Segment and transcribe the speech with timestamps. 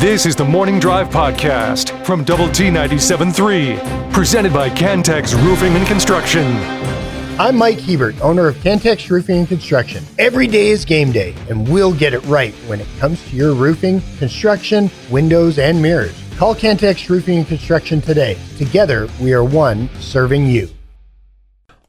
[0.00, 5.86] This is the Morning Drive Podcast from Double T 97.3, presented by Cantex Roofing and
[5.86, 6.56] Construction.
[7.38, 10.02] I'm Mike Hebert, owner of Cantex Roofing and Construction.
[10.18, 13.52] Every day is game day, and we'll get it right when it comes to your
[13.52, 16.18] roofing, construction, windows, and mirrors.
[16.38, 18.38] Call Cantex Roofing and Construction today.
[18.56, 20.70] Together, we are one serving you.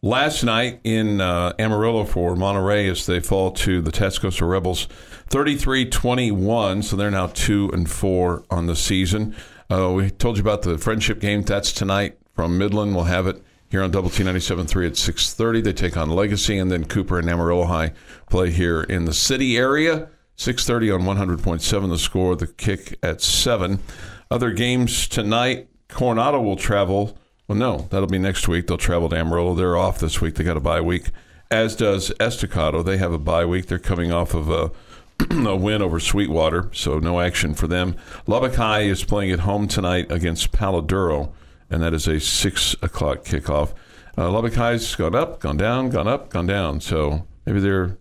[0.04, 4.88] Last night in uh, Amarillo for Monterey as they fall to the Tascosa Rebels
[5.30, 9.36] 33-21, so they're now 2 and 4 on the season.
[9.70, 11.44] Uh, we told you about the friendship game.
[11.44, 12.96] That's tonight from Midland.
[12.96, 15.64] We'll have it here on Double T 97.3 at 6.30.
[15.64, 17.94] They take on Legacy, and then Cooper and Amarillo High
[18.28, 20.10] play here in the city area.
[20.36, 23.78] 6.30 on 100.7 the score, the kick at 7.
[24.32, 27.20] Other games tonight, Coronado will travel.
[27.52, 28.68] Well, no, that'll be next week.
[28.68, 29.54] They'll travel to Amarillo.
[29.54, 30.36] They're off this week.
[30.36, 31.10] They got a bye week,
[31.52, 32.82] as does Estacado.
[32.82, 33.66] They have a bye week.
[33.66, 34.72] They're coming off of a
[35.50, 37.98] a win over Sweetwater, so no action for them.
[38.26, 41.34] Lubbock High is playing at home tonight against Palo Duro,
[41.70, 43.74] and that is a six o'clock kickoff.
[44.18, 46.80] Uh, Lubbock High's gone up, gone down, gone up, gone down.
[46.80, 47.98] So maybe they're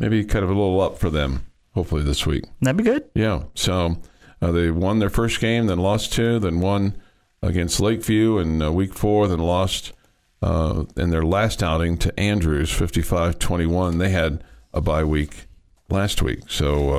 [0.00, 1.46] maybe kind of a little up for them.
[1.74, 2.46] Hopefully this week.
[2.60, 3.08] That'd be good.
[3.14, 3.44] Yeah.
[3.54, 3.98] So
[4.40, 6.96] uh, they won their first game, then lost two, then won
[7.42, 9.92] against Lakeview in uh, week four, then lost
[10.40, 13.98] uh, in their last outing to Andrews, 55-21.
[13.98, 15.46] They had a bye week
[15.88, 16.40] last week.
[16.48, 16.90] So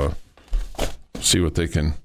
[0.78, 0.84] uh,
[1.20, 1.96] see what they can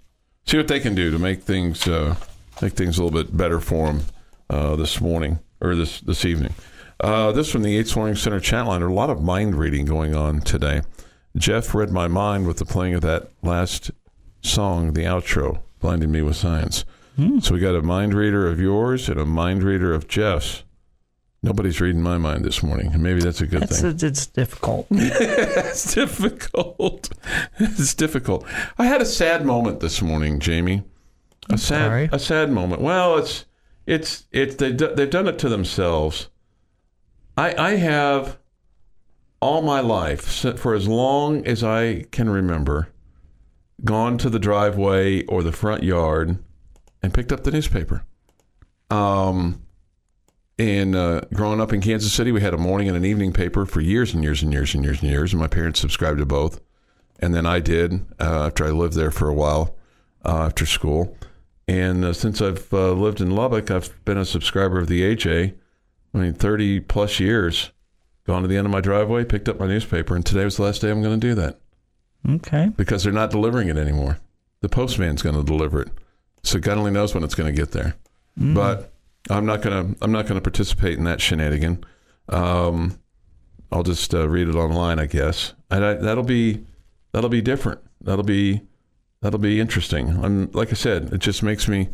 [0.46, 2.16] see what they can do to make things uh,
[2.62, 4.02] make things a little bit better for them
[4.50, 6.54] uh, this morning or this this evening.
[7.00, 8.82] Uh, this from the Yates Flooring Center chat line.
[8.82, 10.82] A lot of mind reading going on today.
[11.36, 13.92] Jeff read my mind with the playing of that last
[14.42, 16.84] song, the outro, blinding me with science.
[17.18, 17.40] Hmm.
[17.40, 20.62] So we got a mind reader of yours and a mind reader of Jeff's.
[21.42, 23.90] Nobody's reading my mind this morning, and maybe that's a good It's, thing.
[23.90, 24.86] it's, it's difficult.
[24.90, 27.10] it's difficult.
[27.58, 28.46] It's difficult.
[28.78, 30.84] I had a sad moment this morning, Jamie.
[31.50, 32.08] A sad, sorry.
[32.12, 32.82] a sad moment.
[32.82, 33.46] Well, it's
[33.84, 36.28] it's it's they they've done it to themselves.
[37.36, 38.38] I I have
[39.40, 40.22] all my life
[40.58, 42.90] for as long as I can remember
[43.84, 46.38] gone to the driveway or the front yard
[47.02, 48.04] and picked up the newspaper.
[48.90, 49.62] Um
[50.60, 53.64] and uh, growing up in Kansas City, we had a morning and an evening paper
[53.64, 55.32] for years and years and years and years and years.
[55.32, 56.60] And my parents subscribed to both.
[57.20, 59.76] And then I did uh, after I lived there for a while
[60.24, 61.16] uh, after school.
[61.68, 65.54] And uh, since I've uh, lived in Lubbock, I've been a subscriber of the AJ.
[66.12, 67.70] I mean, 30 plus years.
[68.26, 70.62] Gone to the end of my driveway, picked up my newspaper, and today was the
[70.64, 71.60] last day I'm going to do that
[72.28, 72.68] Okay.
[72.76, 74.18] because they're not delivering it anymore.
[74.60, 75.88] The postman's going to deliver it,
[76.42, 77.96] so God only knows when it's going to get there.
[78.54, 78.92] But
[79.30, 81.84] I'm not going to I'm not going to participate in that shenanigan.
[82.28, 82.98] Um,
[83.70, 86.64] I'll just uh, read it online, I guess, and I, that'll be
[87.12, 87.80] that'll be different.
[88.00, 88.62] That'll be
[89.20, 90.08] that'll be interesting.
[90.08, 91.88] And like I said, it just makes me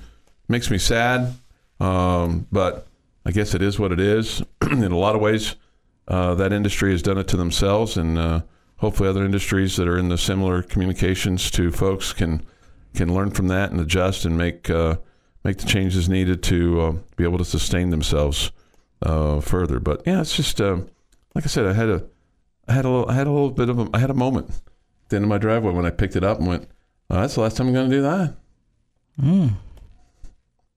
[0.48, 1.34] makes me sad.
[1.80, 2.86] Um, but
[3.26, 4.42] I guess it is what it is.
[4.62, 5.56] in a lot of ways,
[6.08, 8.42] uh, that industry has done it to themselves, and uh,
[8.76, 12.44] hopefully, other industries that are in the similar communications to folks can
[12.94, 14.96] can learn from that and adjust and make uh,
[15.44, 18.52] make the changes needed to uh, be able to sustain themselves
[19.02, 19.80] uh, further.
[19.80, 20.78] But yeah, it's just uh,
[21.34, 22.04] like I said, I had a
[22.68, 24.48] I had a little, I had a little bit of a, I had a moment
[24.48, 26.68] at the end of my driveway when I picked it up and went,
[27.10, 28.36] oh, "That's the last time I'm going to do that."
[29.20, 29.54] Mm.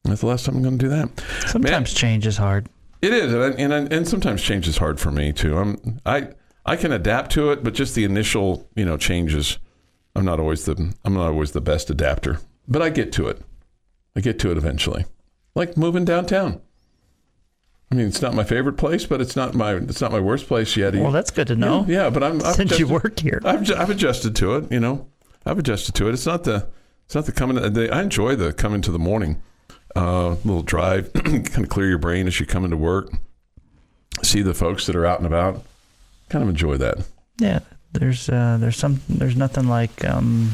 [0.04, 1.10] That's the last time I'm going to do that.
[1.48, 2.70] Sometimes change is hard.
[3.02, 5.58] It is, and I, and I, and sometimes change is hard for me too.
[5.58, 6.30] I'm I
[6.66, 9.60] I can adapt to it, but just the initial you know changes,
[10.18, 13.40] I'm not always the I'm not always the best adapter, but I get to it.
[14.16, 15.06] I get to it eventually.
[15.54, 16.60] Like moving downtown.
[17.92, 20.48] I mean, it's not my favorite place, but it's not my it's not my worst
[20.48, 20.96] place yet.
[20.96, 21.86] Well, that's good to know.
[21.88, 23.42] Yeah, yeah, but I'm I've Since you adjusted- work here.
[23.46, 24.72] I've, I've adjusted to it.
[24.72, 25.08] You know,
[25.46, 26.14] I've adjusted to it.
[26.14, 26.68] It's not the
[27.06, 27.56] it's not the coming.
[27.72, 29.40] The, I enjoy the coming to the morning,
[29.96, 33.12] uh, little drive, kind of clear your brain as you come into work.
[34.24, 35.64] See the folks that are out and about.
[36.30, 37.08] Kind of enjoy that.
[37.40, 37.60] Yeah.
[37.94, 40.52] There's uh, there's some there's nothing like um,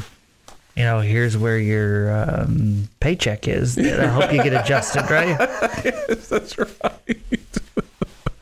[0.76, 3.76] you know here's where your um, paycheck is.
[3.78, 5.36] I hope you get adjusted, right?
[6.28, 7.18] That's right.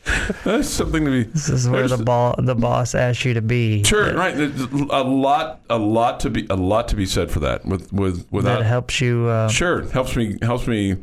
[0.43, 1.23] That's something to be.
[1.23, 3.83] This is where the ball the boss asks you to be.
[3.83, 4.35] Sure, That- right.
[4.35, 7.65] There's A lot, a lot to be, a lot to be said for that.
[7.65, 9.27] With, with, without That helps you.
[9.27, 10.97] Uh, Sure, helps me helps me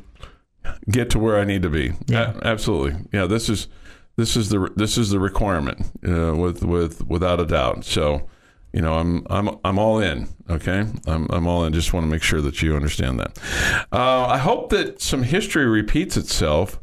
[0.91, 1.93] get to where I need to be.
[2.07, 2.35] Yeah.
[2.41, 3.01] A- absolutely.
[3.13, 3.67] Yeah, this is
[4.17, 7.85] this is the this is the requirement uh, with with without a doubt.
[7.85, 8.29] So,
[8.73, 10.29] you know, I'm I'm I'm all in.
[10.49, 11.73] Okay, I'm I'm all in.
[11.73, 13.39] Just want to make sure that you understand that.
[13.93, 16.79] Uh, I hope that some history repeats itself.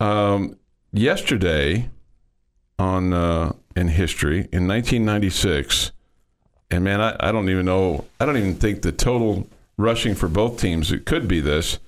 [0.00, 0.58] Um,
[0.92, 1.90] yesterday,
[2.78, 5.92] on uh, in history in 1996,
[6.70, 8.04] and man, I, I don't even know.
[8.18, 10.90] I don't even think the total rushing for both teams.
[10.90, 11.78] It could be this,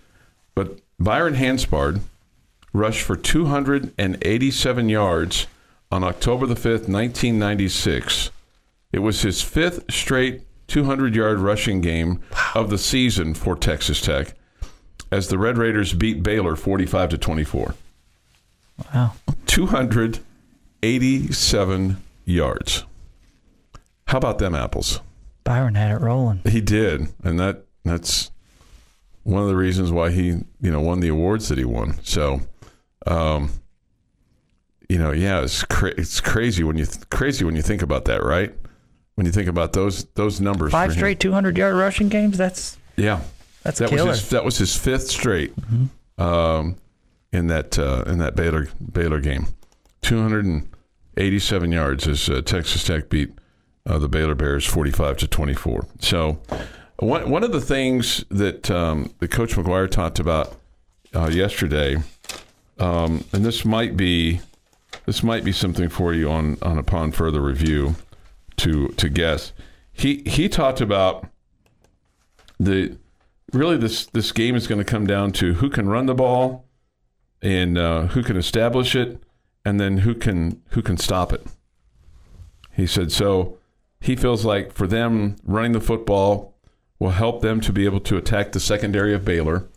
[0.54, 2.00] but Byron Hanspard
[2.74, 5.46] rushed for 287 yards
[5.90, 8.30] on October the 5th, 1996.
[8.92, 12.20] It was his fifth straight 200 yard rushing game
[12.54, 14.34] of the season for Texas Tech
[15.10, 17.74] as the Red Raiders beat Baylor 45 to 24.
[18.92, 19.12] Wow.
[19.46, 22.84] 287 yards.
[24.06, 25.00] How about them apples?
[25.44, 26.40] Byron had it rolling.
[26.44, 28.30] He did, and that that's
[29.22, 31.98] one of the reasons why he you know won the awards that he won.
[32.02, 32.40] So,
[33.06, 33.50] um,
[34.88, 38.04] you know, yeah, it's cra- it's crazy when you th- crazy when you think about
[38.06, 38.54] that, right?
[39.14, 42.36] When you think about those those numbers, Five straight 200 yard rushing games.
[42.36, 43.20] That's yeah,
[43.62, 44.08] that's that killer.
[44.08, 45.52] was his that was his fifth straight
[46.18, 46.76] um,
[47.32, 49.46] in that uh, in that Baylor Baylor game.
[50.02, 50.68] Two hundred and
[51.16, 53.30] eighty seven yards as uh, Texas Tech beat
[53.86, 55.86] uh, the Baylor Bears forty five to twenty four.
[56.00, 56.40] So
[56.98, 60.56] one one of the things that um, that Coach McGuire talked about
[61.14, 61.96] uh, yesterday,
[62.78, 64.40] um, and this might be
[65.06, 67.96] this might be something for you on on upon further review
[68.56, 69.52] to to guess.
[69.92, 71.28] He he talked about
[72.58, 72.96] the
[73.52, 76.66] really this this game is going to come down to who can run the ball
[77.42, 79.22] and uh, who can establish it
[79.64, 81.46] and then who can who can stop it
[82.72, 83.58] he said so
[84.00, 86.56] he feels like for them running the football
[86.98, 89.68] will help them to be able to attack the secondary of Baylor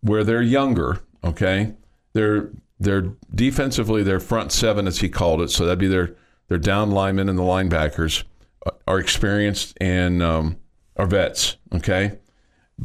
[0.00, 1.74] where they're younger okay
[2.12, 6.14] they're they're defensively their front seven as he called it so that'd be their
[6.48, 8.24] their down linemen and the linebackers
[8.66, 10.56] uh, are experienced and um,
[10.96, 12.18] are vets okay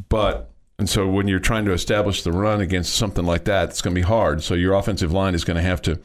[0.09, 3.81] but and so when you're trying to establish the run against something like that, it's
[3.81, 4.43] going to be hard.
[4.43, 5.99] So your offensive line is going to have to,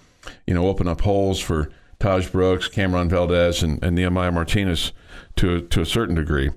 [0.47, 4.93] you know, open up holes for Tahj Brooks, Cameron Valdez, and, and Nehemiah Martinez
[5.37, 6.51] to to a certain degree.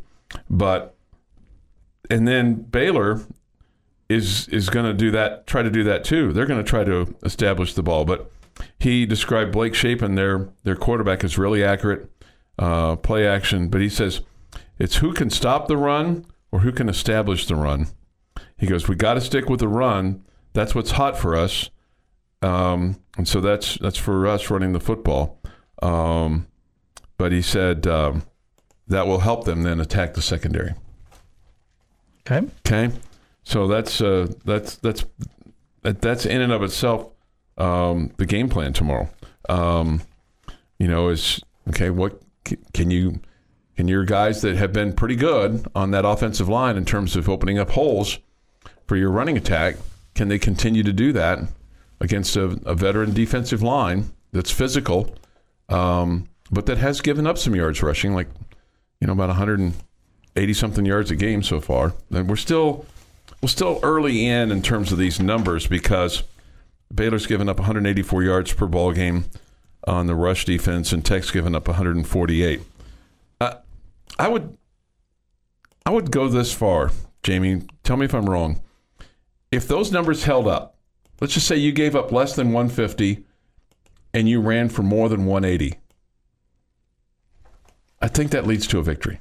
[0.49, 0.95] But
[2.09, 3.21] and then Baylor
[4.13, 6.33] is is going to do that, try to do that too.
[6.33, 8.05] They're going to try to establish the ball.
[8.05, 8.31] But
[8.79, 12.09] he described Blake Shapen, their their quarterback, as really accurate,
[12.59, 13.67] uh, play action.
[13.67, 14.21] But he says
[14.79, 17.87] it's who can stop the run or who can establish the run.
[18.57, 20.23] He goes, we got to stick with the run.
[20.53, 21.69] That's what's hot for us,
[22.41, 25.39] um, and so that's that's for us running the football.
[25.81, 26.47] Um,
[27.17, 28.23] but he said um,
[28.87, 30.73] that will help them then attack the secondary.
[32.27, 32.47] okay.
[32.65, 32.95] Okay,
[33.43, 35.05] so that's uh, that's that's
[35.81, 37.07] that's in and of itself
[37.57, 39.09] um, the game plan tomorrow.
[39.49, 40.01] Um,
[40.79, 41.89] you know, is okay.
[41.89, 42.21] What
[42.73, 43.19] can you
[43.75, 47.29] can your guys that have been pretty good on that offensive line in terms of
[47.29, 48.19] opening up holes
[48.87, 49.75] for your running attack?
[50.15, 51.39] Can they continue to do that
[51.99, 55.15] against a, a veteran defensive line that's physical,
[55.69, 58.27] um, but that has given up some yards rushing, like
[59.01, 61.93] you know about 180 something yards a game so far?
[62.11, 62.85] And we're still
[63.43, 66.23] we're still early in in terms of these numbers because
[66.95, 69.25] Baylor's given up 184 yards per ball game
[69.85, 72.61] on the rush defense, and Tech's given up 148.
[73.41, 73.55] Uh,
[74.17, 74.57] I would
[75.85, 76.91] I would go this far,
[77.21, 77.63] Jamie.
[77.83, 78.61] Tell me if I'm wrong.
[79.51, 80.77] If those numbers held up,
[81.19, 83.25] let's just say you gave up less than 150
[84.13, 85.77] and you ran for more than 180.
[88.01, 89.19] I think that leads to a victory.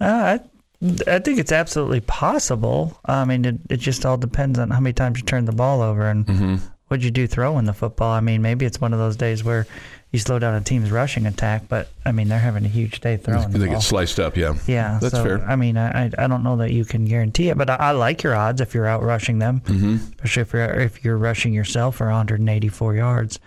[0.00, 0.38] Uh,
[0.82, 2.98] I, think it's absolutely possible.
[3.04, 5.80] I mean, it, it just all depends on how many times you turn the ball
[5.82, 6.56] over and Mm-hmm.
[6.88, 8.12] what'd you do throwing the football.
[8.12, 9.66] I mean, maybe it's one of those days where
[10.12, 13.16] you slow down a team's rushing attack, but I mean, they're having a huge day
[13.16, 13.74] throwing the They ball.
[13.76, 14.54] get sliced up, yeah.
[14.66, 15.44] Yeah, That's so, fair.
[15.48, 17.90] I mean, I I I don't know that you can guarantee it, but I, I
[17.92, 19.96] like your odds if you're out rushing them, mm-hmm.
[20.24, 23.40] especially if you're if you're rushing yourself for 184 yards.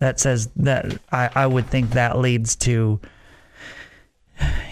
[0.00, 2.98] That says that I, I would think that leads to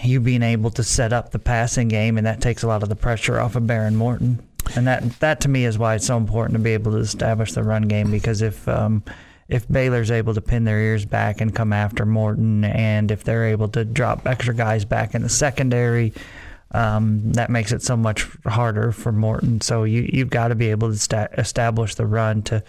[0.03, 2.89] you being able to set up the passing game, and that takes a lot of
[2.89, 4.41] the pressure off of Behren Morton.
[4.75, 7.53] And that that to me is why it's so important to be able to establish
[7.53, 9.03] the run game because if um,
[9.49, 13.47] if Baylor's able to pin their ears back and come after Morton, and if they're
[13.47, 16.13] able to drop extra guys back in the secondary,
[16.71, 19.59] um, that makes it so much harder for Morton.
[19.59, 22.63] So you you've got to be able to sta- establish the run to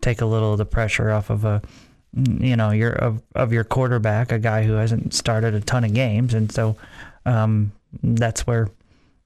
[0.00, 1.60] take a little of the pressure off of a
[2.14, 5.94] you know your of, of your quarterback, a guy who hasn't started a ton of
[5.94, 6.76] games, and so
[7.26, 7.72] um,
[8.02, 8.68] that's where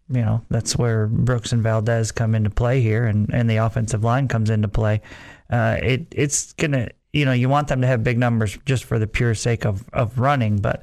[0.08, 4.04] you know that's where Brooks and Valdez come into play here, and, and the offensive
[4.04, 5.00] line comes into play.
[5.50, 8.98] Uh, it it's gonna you know you want them to have big numbers just for
[8.98, 10.82] the pure sake of, of running, but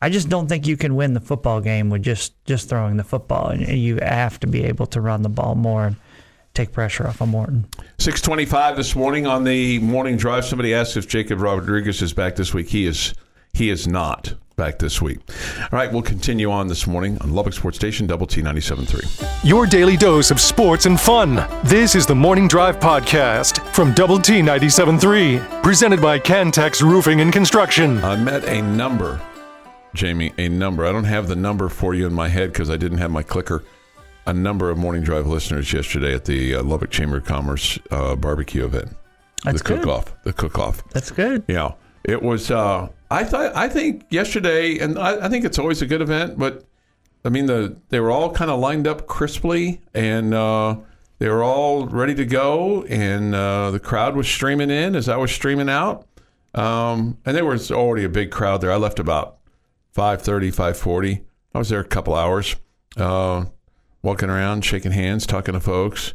[0.00, 3.04] I just don't think you can win the football game with just just throwing the
[3.04, 3.54] football.
[3.56, 5.96] You have to be able to run the ball more and
[6.58, 7.66] take pressure off of Morton.
[7.98, 10.44] 625 this morning on the morning drive.
[10.44, 12.68] Somebody asked if Jacob Rodriguez is back this week.
[12.68, 13.14] He is
[13.52, 14.34] he is not.
[14.56, 15.20] back this week.
[15.60, 19.44] All right, we'll continue on this morning on Lubbock Sports Station, Double T 97.3.
[19.44, 21.36] Your daily dose of sports and fun.
[21.62, 27.32] This is the Morning Drive Podcast from Double T 97.3, presented by Cantex Roofing and
[27.32, 28.02] Construction.
[28.02, 29.20] I met a number,
[29.94, 30.84] Jamie, a number.
[30.84, 33.22] I don't have the number for you in my head because I didn't have my
[33.22, 33.62] clicker.
[34.28, 38.14] A number of Morning Drive listeners yesterday at the uh, Lubbock Chamber of Commerce uh,
[38.14, 38.94] barbecue event.
[39.42, 39.80] That's the good.
[39.80, 40.22] cook-off.
[40.22, 40.86] The cook-off.
[40.90, 41.44] That's good.
[41.48, 41.72] Yeah,
[42.04, 42.50] it was.
[42.50, 43.56] Uh, I thought.
[43.56, 46.38] I think yesterday, and I, I think it's always a good event.
[46.38, 46.66] But
[47.24, 50.76] I mean, the they were all kind of lined up crisply, and uh,
[51.20, 55.16] they were all ready to go, and uh, the crowd was streaming in as I
[55.16, 56.06] was streaming out.
[56.54, 58.72] Um, and there was already a big crowd there.
[58.72, 59.38] I left about
[59.96, 61.24] 5.30, 5.40.
[61.54, 62.56] I was there a couple hours,
[62.96, 63.46] uh,
[64.02, 66.14] walking around, shaking hands, talking to folks,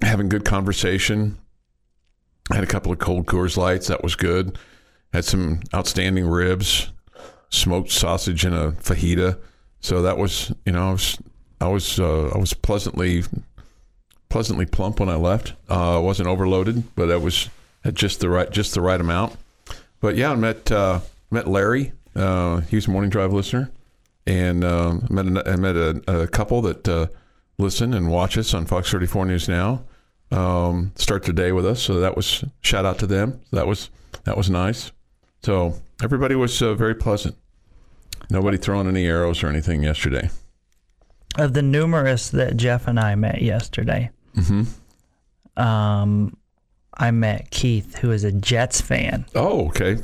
[0.00, 1.38] having good conversation.
[2.50, 3.86] I had a couple of cold Coors Lights.
[3.88, 4.58] That was good.
[5.12, 6.90] Had some outstanding ribs,
[7.50, 9.38] smoked sausage and a fajita.
[9.80, 11.18] So that was, you know, I was,
[11.60, 13.24] I was, uh, I was pleasantly,
[14.28, 15.54] pleasantly plump when I left.
[15.68, 17.48] Uh, I wasn't overloaded, but I was
[17.84, 19.36] at just the right, just the right amount.
[20.00, 21.00] But yeah, I met uh,
[21.30, 21.92] met Larry.
[22.14, 23.70] Uh, he was a morning drive listener,
[24.26, 27.06] and uh, met a, I met a, a couple that uh,
[27.58, 29.84] listen and watch us on Fox 34 News now.
[30.30, 33.40] Um, start their day with us, so that was shout out to them.
[33.50, 33.90] That was
[34.24, 34.90] that was nice.
[35.42, 37.36] So everybody was uh, very pleasant.
[38.30, 40.30] Nobody throwing any arrows or anything yesterday.
[41.36, 44.10] Of the numerous that Jeff and I met yesterday,
[45.56, 46.36] um,
[46.94, 49.98] I met Keith, who is a Jets fan, Oh, okay.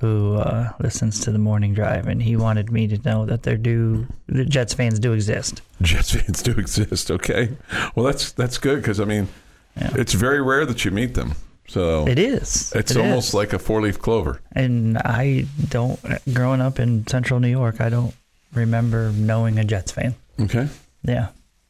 [0.00, 3.56] Who uh, listens to the morning drive, and he wanted me to know that there
[3.56, 5.62] do the Jets fans do exist.
[5.82, 7.10] Jets fans do exist.
[7.10, 7.50] Okay,
[7.94, 9.28] well that's that's good because I mean,
[9.76, 9.90] Yeah.
[9.96, 11.32] it's very rare that you meet them.
[11.68, 12.72] So It is.
[12.74, 13.34] it's It almost is.
[13.34, 14.40] like a four leaf clover.
[14.52, 16.00] And I don't,
[16.32, 18.14] growing up in central New York, I don't
[18.54, 20.14] remember knowing a Jets fan.
[20.40, 20.68] Okay,
[21.04, 21.28] Yeah.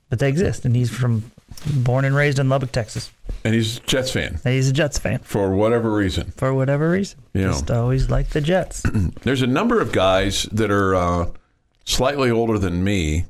[0.08, 0.64] But they exist.
[0.64, 3.11] And he's from, born and raised in Lubbock, Texas.
[3.45, 6.33] and he's a Jets fan And he's a Jets fan for whatever reason.
[6.37, 7.19] for whatever reason.
[7.35, 7.49] Yeah.
[7.49, 8.83] Just always liked the Jets.
[9.23, 11.31] There's a number of guys that are uh,
[11.85, 13.27] slightly older than me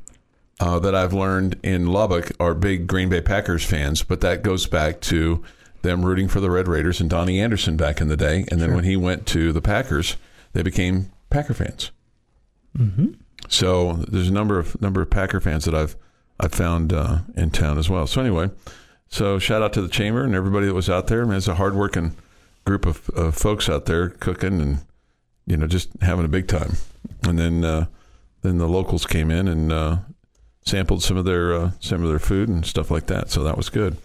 [0.61, 4.67] uh, that I've learned in Lubbock are big Green Bay Packers fans, but that goes
[4.67, 5.43] back to
[5.83, 8.45] them rooting for the Red Raiders and Donny Anderson back in the day.
[8.51, 10.17] And then when he went to the Packers,
[10.53, 11.93] they became Packer fans.
[12.77, 13.13] Mm-hmm.
[13.49, 15.97] So there's a number of number of Packer fans that I've
[16.41, 18.07] I've found uh, in town as well.
[18.07, 18.51] So anyway,
[19.09, 21.23] so shout out to the chamber and everybody that was out there.
[21.23, 22.15] I mean, it's a hardworking
[22.65, 24.79] group of, of folks out there cooking and
[25.49, 26.75] you know, just having a big time.
[27.27, 27.87] And then uh,
[28.43, 29.97] then the locals came in and uh,
[30.65, 33.31] sampled some of their uh, some of their food and stuff like that.
[33.31, 33.97] So that was good.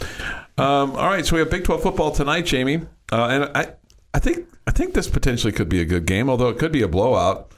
[0.58, 3.74] Um, all right, so we have Big Twelve football tonight, Jamie, uh, and I
[4.14, 6.82] I think I think this potentially could be a good game, although it could be
[6.82, 7.52] a blowout.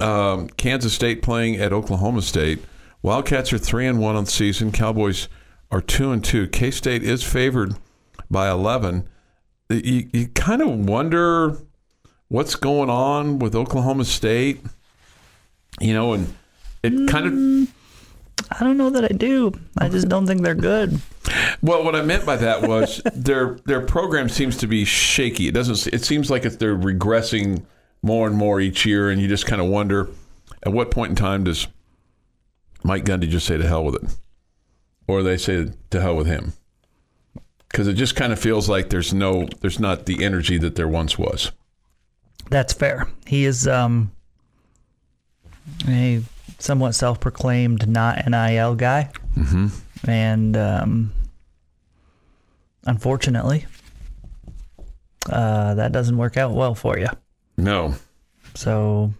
[0.00, 2.60] Um, Kansas State playing at Oklahoma State.
[3.04, 4.72] Wildcats are three and one on the season.
[4.72, 5.28] Cowboys
[5.70, 6.48] are two and two.
[6.48, 7.74] K State is favored
[8.30, 9.06] by eleven.
[9.68, 11.58] You, you kind of wonder
[12.28, 14.62] what's going on with Oklahoma State.
[15.82, 16.34] You know, and
[16.82, 17.64] it kind of hmm.
[18.50, 19.52] I don't know that I do.
[19.76, 20.98] I just don't think they're good.
[21.60, 25.46] well, what I meant by that was their their program seems to be shaky.
[25.46, 25.92] It doesn't.
[25.92, 27.66] It seems like it's, they're regressing
[28.00, 30.08] more and more each year, and you just kind of wonder
[30.62, 31.66] at what point in time does
[32.84, 34.16] Mike Gundy just say to hell with it,
[35.08, 36.52] or they say to hell with him,
[37.68, 40.86] because it just kind of feels like there's no, there's not the energy that there
[40.86, 41.50] once was.
[42.50, 43.08] That's fair.
[43.26, 44.12] He is um,
[45.88, 46.22] a
[46.58, 49.68] somewhat self-proclaimed not NIL guy, mm-hmm.
[50.08, 51.12] and um,
[52.84, 53.64] unfortunately,
[55.30, 57.08] uh, that doesn't work out well for you.
[57.56, 57.94] No,
[58.54, 59.14] So,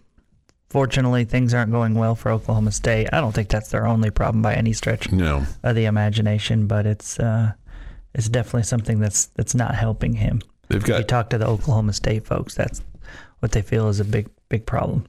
[0.75, 3.07] fortunately, things aren't going well for Oklahoma State.
[3.13, 5.45] I don't think that's their only problem by any stretch no.
[5.63, 7.53] of the imagination, but it's uh,
[8.13, 10.41] it's definitely something that's that's not helping him.
[10.67, 12.81] They've If you got talk to the Oklahoma State folks, that's
[13.39, 15.05] what they feel is a big big problem.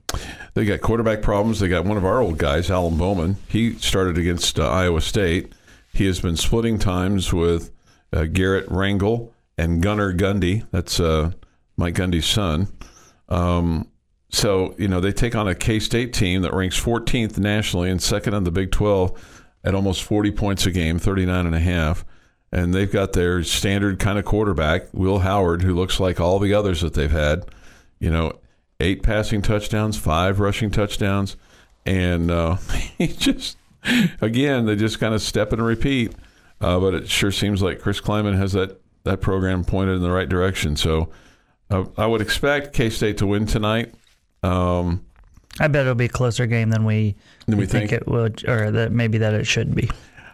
[0.54, 1.58] They got quarterback problems.
[1.58, 3.35] They got one of our old guys, Alan Bowman.
[3.49, 5.52] He started against uh, Iowa State.
[5.92, 7.73] He has been splitting times with
[8.12, 10.64] uh, Garrett Rangel and Gunnar Gundy.
[10.70, 11.32] That's uh,
[11.76, 12.68] Mike Gundy's son.
[13.28, 13.88] Um,
[14.30, 18.02] so, you know, they take on a K State team that ranks 14th nationally and
[18.02, 22.04] second in the Big 12 at almost 40 points a game, 39 and a half.
[22.52, 26.54] And they've got their standard kind of quarterback, Will Howard, who looks like all the
[26.54, 27.45] others that they've had.
[27.99, 28.38] You know,
[28.80, 31.37] eight passing touchdowns, five rushing touchdowns,
[31.85, 32.56] and uh,
[32.99, 33.56] he just
[34.21, 36.14] again they just kind of step and repeat.
[36.61, 40.11] Uh, but it sure seems like Chris Klieman has that that program pointed in the
[40.11, 40.76] right direction.
[40.76, 41.11] So
[41.71, 43.95] uh, I would expect K State to win tonight.
[44.46, 45.04] Um,
[45.58, 47.14] I bet it'll be a closer game than we,
[47.46, 47.92] Than we think?
[47.92, 49.90] it would, or that maybe that it should be.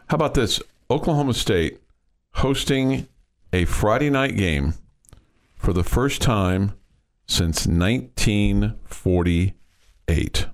[0.09, 0.61] how about this?
[0.91, 1.81] Oklahoma State
[2.35, 3.09] hosting
[3.53, 4.75] a Friday night game
[5.55, 6.73] for the first time
[7.27, 10.47] since 1948.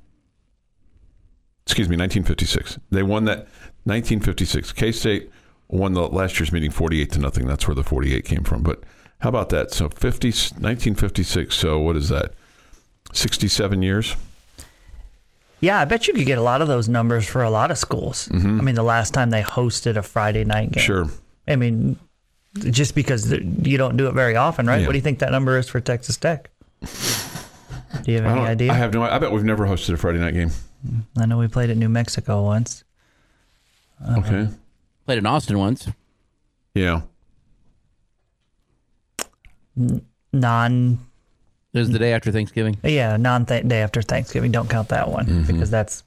[1.66, 2.78] Excuse me, 1956.
[2.90, 3.38] They won that
[3.84, 4.72] 1956.
[4.72, 5.30] K State
[5.68, 7.46] won the last year's meeting 48 to nothing.
[7.46, 8.62] That's where the 48 came from.
[8.62, 8.84] But
[9.20, 9.70] how about that?
[9.72, 11.54] So 50, 1956.
[11.54, 12.32] So what is that?
[13.12, 14.16] 67 years?
[15.60, 17.78] Yeah, I bet you could get a lot of those numbers for a lot of
[17.78, 18.28] schools.
[18.32, 20.82] I mean, the last time they hosted a Friday night game.
[20.82, 21.08] Mm-hmm.
[21.08, 21.18] Sure.
[21.48, 21.98] I mean,
[22.58, 24.80] just because you don't do it very often, right?
[24.80, 24.86] Yeah.
[24.86, 26.50] What do you think that number is for Texas Tech?
[26.80, 28.70] Do you have any don't- idea?
[28.72, 30.50] I have no I bet we've never hosted a Friday night game.
[31.16, 32.84] I know we played at New Mexico once.
[34.04, 34.20] Uh-huh.
[34.20, 34.48] Okay.
[35.06, 35.88] Played in Austin once.
[36.74, 37.00] Yeah.
[40.32, 40.98] Non,
[41.78, 42.76] Was the day after Thanksgiving.
[42.82, 44.52] yeah, non day after Thanksgiving.
[44.52, 45.52] Don't count that one Mm-hmm.
[45.52, 46.02] because that's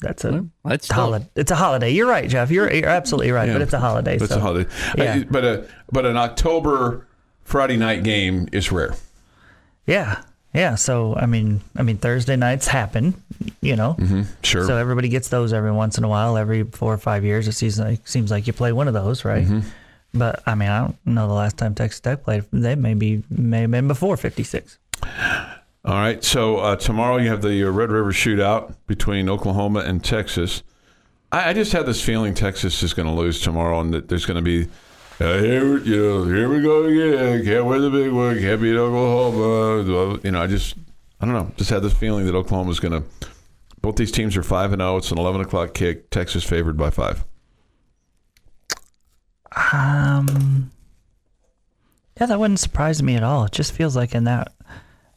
[0.00, 1.28] that's a That's still, holiday.
[1.36, 1.90] It's a holiday.
[1.90, 2.50] You're right, Jeff.
[2.50, 3.46] You're you're absolutely right.
[3.48, 3.52] Yeah.
[3.54, 4.16] But it's a holiday.
[4.16, 4.38] That's so.
[4.38, 4.70] a holiday.
[4.96, 5.16] yeah.
[5.16, 7.06] Uh, but a but an October
[7.44, 8.94] Friday night game is rare.
[9.86, 10.22] Yeah,
[10.54, 10.74] yeah.
[10.76, 13.14] So I mean, I mean Thursday nights happen.
[13.60, 13.96] You know.
[14.42, 14.66] Sure.
[14.66, 17.46] So everybody gets those every once in a while, every four or five years.
[17.48, 19.44] It seems like seems like you play one of those, right?
[19.44, 19.68] Mm-hmm.
[20.12, 22.44] But I mean, I don't know the last time Texas Tech played.
[22.52, 24.78] They maybe may have been before '56.
[25.84, 26.22] All right.
[26.22, 30.62] So uh, tomorrow you have the uh, Red River Shootout between Oklahoma and Texas.
[31.32, 34.26] I, I just had this feeling Texas is going to lose tomorrow, and that there's
[34.26, 34.68] going to be.
[35.20, 37.44] Uh, here, you know, here we go again.
[37.44, 38.38] Can't win the big one.
[38.40, 40.18] Can't beat Oklahoma.
[40.24, 40.76] You know, I just,
[41.20, 41.52] I don't know.
[41.58, 43.28] Just had this feeling that Oklahoma's going to.
[43.82, 44.96] Both these teams are five and zero.
[44.96, 46.10] It's an eleven o'clock kick.
[46.10, 47.24] Texas favored by five.
[49.72, 50.70] Um,
[52.18, 53.44] yeah, that wouldn't surprise me at all.
[53.44, 54.52] It just feels like in that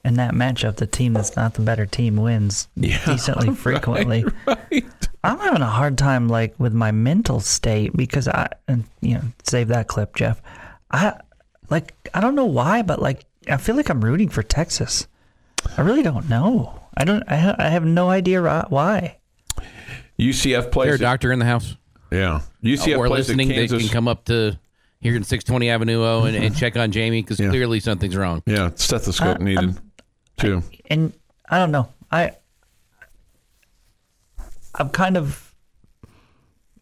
[0.05, 4.25] in that matchup, the team that's not the better team wins decently frequently.
[4.45, 4.85] Right.
[5.23, 9.23] I'm having a hard time like with my mental state because I and you know
[9.43, 10.41] save that clip, Jeff.
[10.91, 11.19] I
[11.69, 15.07] like I don't know why, but like I feel like I'm rooting for Texas.
[15.77, 16.79] I really don't know.
[16.95, 17.23] I don't.
[17.27, 19.17] I, ha- I have no idea ri- why.
[20.19, 20.87] UCF plays.
[20.87, 21.75] Their at- doctor in the house.
[22.13, 22.41] Yeah.
[22.63, 24.57] UCF or plays at listening, they can come up to
[25.01, 27.49] here in 620 Avenue O and, and check on Jamie because Yeah.
[27.49, 28.41] clearly something's wrong.
[28.45, 29.77] Yeah, stethoscope Uh, needed
[30.37, 30.63] too.
[30.89, 31.11] and
[31.49, 31.89] I don't know.
[32.11, 32.31] I
[34.75, 35.53] I'm kind of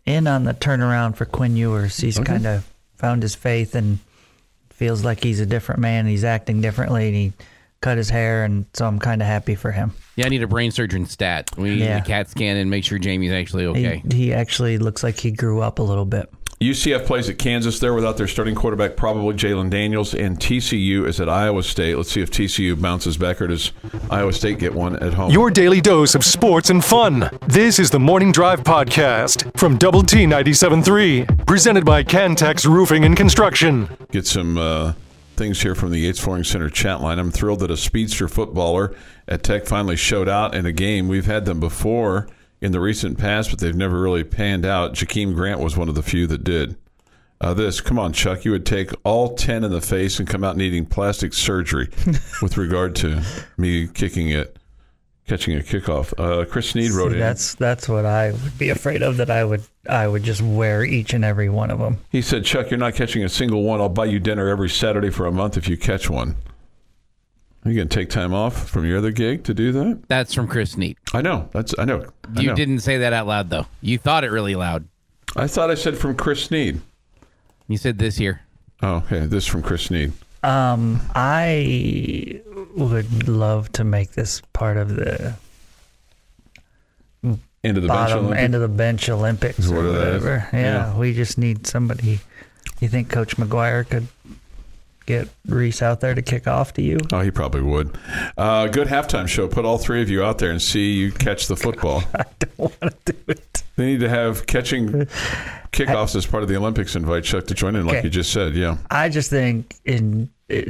[0.06, 1.98] in on the turnaround for Quinn Ewers.
[1.98, 2.66] He's kind of
[2.96, 4.00] found his faith and
[4.70, 6.08] feels like he's a different man.
[6.08, 7.34] He's acting differently, and he
[7.82, 9.94] cut his hair, and so I'm kind of happy for him.
[10.16, 11.50] Yeah, I need a brain surgeon stat.
[11.58, 11.98] We need Yeah.
[11.98, 14.04] a CAT scan and make sure Jamie's actually okay.
[14.12, 16.30] He, he actually looks like he grew up a little bit.
[16.60, 21.20] UCF plays at Kansas there without their starting quarterback, probably Jalon Daniels, and TCU is
[21.20, 21.96] at Iowa State.
[21.98, 23.72] Let's see if TCU bounces back or does
[24.12, 25.32] Iowa State get one at home?
[25.32, 27.32] Your daily dose of sports and fun.
[27.48, 33.18] This is the Morning Drive Podcast from Double T 97.3, presented by Cantex Roofing and
[33.18, 33.90] Construction.
[34.12, 34.94] get some uh,
[35.42, 37.18] things here from the Yates Flooring Center chat line.
[37.18, 38.96] I'm thrilled that a speedster footballer
[39.28, 41.08] at Tech finally showed out in a game.
[41.08, 42.28] We've had them before
[42.62, 44.94] in the recent past, but they've never really panned out.
[44.94, 46.78] Jakeem Grant was one of the few that did.
[47.42, 48.46] Uh, this, come on, Chuck.
[48.46, 51.90] You would take all 10 in the face and come out needing plastic surgery
[52.44, 53.24] with regard to
[53.58, 54.58] me kicking it,
[55.32, 56.14] catching a kickoff.
[56.20, 57.20] Uh, Chris Sneed wrote See, in.
[57.22, 59.16] that's that's what I would be afraid of.
[59.18, 62.00] That I would I would just wear each and every one of them.
[62.10, 63.80] He said, Chuck, you're not catching a single one.
[63.80, 66.36] I'll buy you dinner every Saturday for a month if you catch one.
[67.64, 70.02] Are you going to take time off from your other gig to do that?
[70.08, 70.98] That's from Chris Neat.
[71.14, 71.48] I know.
[71.54, 72.06] That's I know.
[72.36, 72.56] I You know.
[72.56, 73.68] didn't say that out loud though.
[73.82, 74.86] You thought it really loud.
[75.36, 76.82] I thought I said from Chris Sneed.
[77.70, 78.42] You said this here.
[78.84, 79.28] Oh, okay.
[79.28, 80.12] This from Chris Sneed.
[80.44, 82.42] Um, I
[82.76, 85.36] would love to make this part of the
[87.64, 88.10] Into the bench.
[88.10, 88.44] bottom Olympic.
[88.44, 90.50] end of the bench Olympics what or whatever.
[90.52, 90.98] Yeah, Yeah.
[90.98, 92.20] we just need somebody.
[92.80, 94.08] You think Coach McGuire could
[95.06, 96.98] get Reese out there to kick off to you?
[97.14, 97.96] Oh, he probably would.
[98.36, 99.48] Uh, good halftime show.
[99.48, 102.04] Put all three of you out there and see you catch the football.
[102.16, 103.61] I don't want to do it.
[103.78, 104.90] They need to have catching
[105.72, 106.96] kickoffs as part of the Olympics.
[106.96, 108.08] Invite Chuck to join in, like Okay.
[108.08, 108.54] you just said.
[108.56, 108.78] Yeah.
[108.90, 110.30] I just think in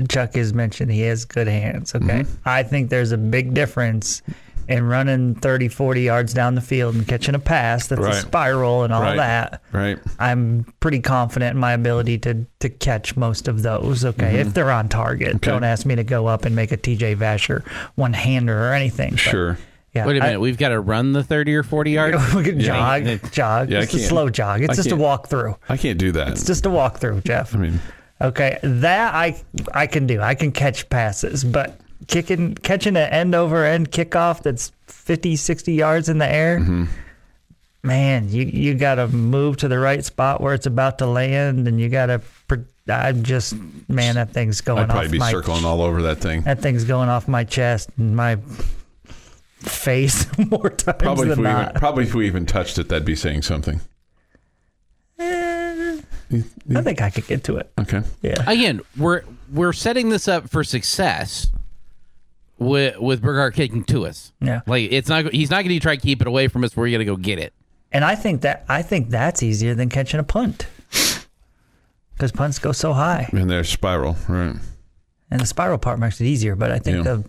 [0.10, 1.96] Chuck has mentioned he has good hands.
[1.96, 2.34] Okay, Mm-hmm.
[2.46, 4.22] I think there's a big difference
[4.70, 8.14] in running 30, 40 yards down the field and catching a pass that's Right.
[8.14, 9.18] a spiral and all Right.
[9.18, 9.62] that.
[9.72, 9.98] Right.
[10.20, 14.06] I'm pretty confident in my ability to to catch most of those.
[14.06, 15.36] Okay, if they're on target, Mm-hmm.
[15.38, 15.52] Okay.
[15.52, 19.12] don't ask me to go up and make a TJ Vasher one hander or anything.
[19.12, 19.58] but, Sure.
[19.94, 20.06] Yeah.
[20.06, 20.40] Wait a minute.
[20.40, 22.34] We've got to run the 30 or 40 yards.
[22.34, 23.18] we can jog, Yeah.
[23.32, 23.70] jog.
[23.70, 24.62] Yeah, I it's a slow jog.
[24.62, 25.58] It's I just a walk through.
[25.68, 26.30] I can't do that.
[26.30, 27.54] It's just a walk through, Jeff.
[27.54, 27.80] I mean,
[28.22, 29.42] Okay, that I
[29.74, 30.22] I can do.
[30.22, 35.74] I can catch passes, but kicking, catching an end over end kickoff that's 50, 60
[35.74, 36.60] yards in the air.
[36.60, 36.86] Mm-hmm.
[37.84, 41.68] Man, you you got to move to the right spot where it's about to land,
[41.68, 42.22] and you got to.
[42.88, 43.56] I'm just
[43.88, 46.42] man, that thing's going I'd probably off be my circling all over that thing.
[46.42, 48.38] that thing's going off my chest and my
[49.62, 51.76] face more times Probably if, than we even, not.
[51.76, 53.82] probably if we even touched it, that'd be saying something.
[55.20, 56.02] Eh,
[56.76, 57.72] I think I could get to it.
[57.80, 58.02] Okay.
[58.22, 58.44] Yeah.
[58.48, 61.48] Again, we're we're setting this up for success
[62.58, 64.32] with with Burkhardt kicking to us.
[64.42, 64.62] Yeah.
[64.66, 66.76] Like it's not he's not going to try to keep it away from us.
[66.76, 67.54] We're going to go get it.
[67.92, 70.68] And I think that I think that's easier than catching a punt.
[72.14, 73.30] Because punts go so high.
[73.34, 74.56] And there's spiral, right?
[75.32, 77.04] And the spiral part makes it easier, but I think Yeah.
[77.04, 77.24] the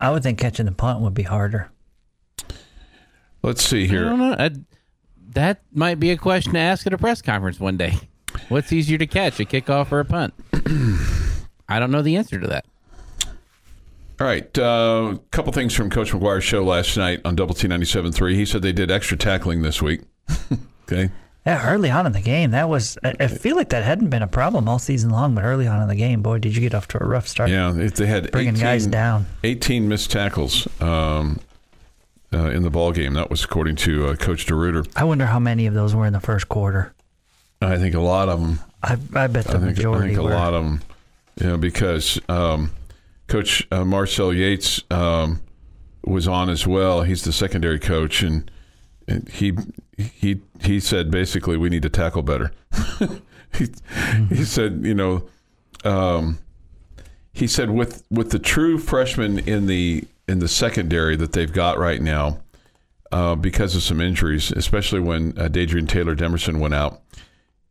[0.00, 1.70] I would think catching the punt would be harder.
[3.42, 4.06] Let's see here.
[4.06, 4.36] I don't know.
[4.38, 4.50] I,
[5.30, 7.98] that might be a question to ask at a press conference one day.
[8.48, 10.34] What's easier to catch, a kickoff or a punt?
[11.68, 12.66] I don't know the answer to that.
[14.18, 14.56] All right.
[14.56, 18.34] A uh, couple things from Coach McGuire's show last night on Double T 97.3.
[18.34, 20.02] He said they did extra tackling this week.
[20.84, 21.10] okay.
[21.46, 22.98] Yeah, early on in the game, that was.
[23.04, 25.80] I, I feel like that hadn't been a problem all season long, but early on
[25.80, 27.50] in the game, boy, did you get off to a rough start.
[27.50, 27.70] Yeah.
[27.70, 29.26] They had Bringing 18, guys down.
[29.44, 31.38] 18 missed tackles um,
[32.34, 33.14] uh, in the ball game.
[33.14, 34.88] That was according to uh, Coach DeRuyter.
[34.96, 36.92] I wonder how many of those were in the first quarter.
[37.62, 38.58] I think a lot of them.
[38.82, 40.30] I, I bet the I think, I think a were.
[40.30, 40.82] lot of them.
[41.40, 42.72] You know, because um,
[43.28, 45.40] Coach uh, Marcel Yates um,
[46.04, 47.02] was on as well.
[47.02, 48.50] He's the secondary coach, and,
[49.06, 49.52] and he
[49.96, 52.52] he he said basically we need to tackle better.
[53.54, 53.68] he,
[54.28, 55.26] he said, you know,
[55.84, 56.38] um,
[57.32, 61.78] he said with with the true freshmen in the in the secondary that they've got
[61.78, 62.40] right now,
[63.12, 67.00] uh, because of some injuries, especially when uh, Dadrian Taylor Demerson went out.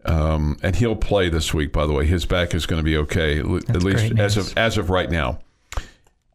[0.06, 1.74] Um, and he'll play this week.
[1.74, 4.56] By the way, his back is going to be okay, l- at least as of
[4.56, 5.40] as of right now.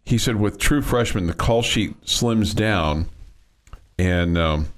[0.05, 3.09] He said, with true freshmen, the call sheet slims down,
[3.97, 4.69] and um,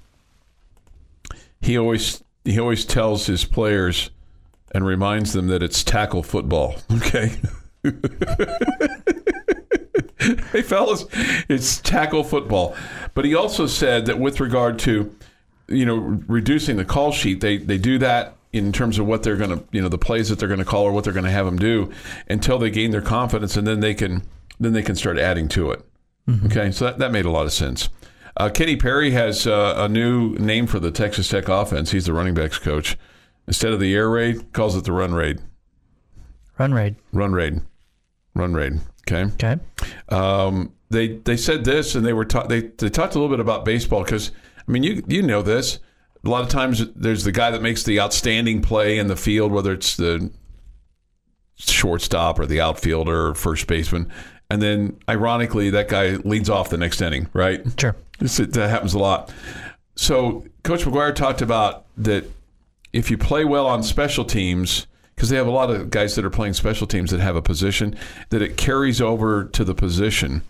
[1.63, 4.09] he always he always tells his players
[4.71, 6.75] and reminds them that it's tackle football.
[6.93, 7.31] Okay.
[10.51, 11.05] hey fellas,
[11.49, 12.75] it's tackle football.
[13.13, 15.13] But he also said that with regard to
[15.67, 15.97] you know
[16.27, 19.63] reducing the call sheet, they they do that in terms of what they're going to
[19.71, 21.45] you know the plays that they're going to call or what they're going to have
[21.45, 21.91] them do
[22.29, 24.23] until they gain their confidence, and then they can
[24.59, 25.83] then they can start adding to it.
[26.29, 26.45] Mm-hmm.
[26.45, 27.89] Okay, so that, that made a lot of sense.
[28.35, 31.91] Uh, Kenny Perry has uh, a new name for the Texas Tech offense.
[31.91, 32.97] He's the running backs coach.
[33.47, 35.39] Instead of the air raid, calls it the run raid.
[36.57, 36.95] Run raid.
[37.11, 37.61] Run raid.
[38.35, 38.79] Run raid.
[39.07, 39.31] Okay.
[39.33, 39.61] Okay.
[40.09, 43.41] Um, they they said this, and they were ta- they they talked a little bit
[43.41, 44.31] about baseball because
[44.67, 45.79] I mean you you know this.
[46.25, 49.51] A lot of times there's the guy that makes the outstanding play in the field,
[49.51, 50.31] whether it's the
[51.55, 54.09] shortstop or the outfielder or first baseman,
[54.49, 57.61] and then ironically that guy leads off the next inning, right?
[57.77, 57.95] Sure.
[58.23, 59.33] This, that happens a lot.
[59.95, 62.23] So Coach McGuire talked about that
[62.93, 66.23] if you play well on special teams, because they have a lot of guys that
[66.23, 67.97] are playing special teams that have a position,
[68.29, 70.41] that it carries over to the position,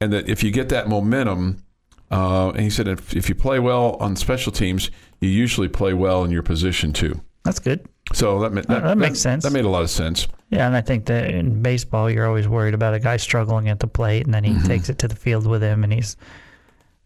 [0.00, 1.62] and that if you get that momentum,
[2.10, 5.94] uh, and he said if, if you play well on special teams, you usually play
[5.94, 7.20] well in your position too.
[7.44, 7.86] That's good.
[8.14, 9.44] So that ma- that, that makes sense.
[9.44, 10.26] That made a lot of sense.
[10.50, 13.78] Yeah, and I think that in baseball, you're always worried about a guy struggling at
[13.78, 16.16] the plate, and then he takes it to the field with him, and he's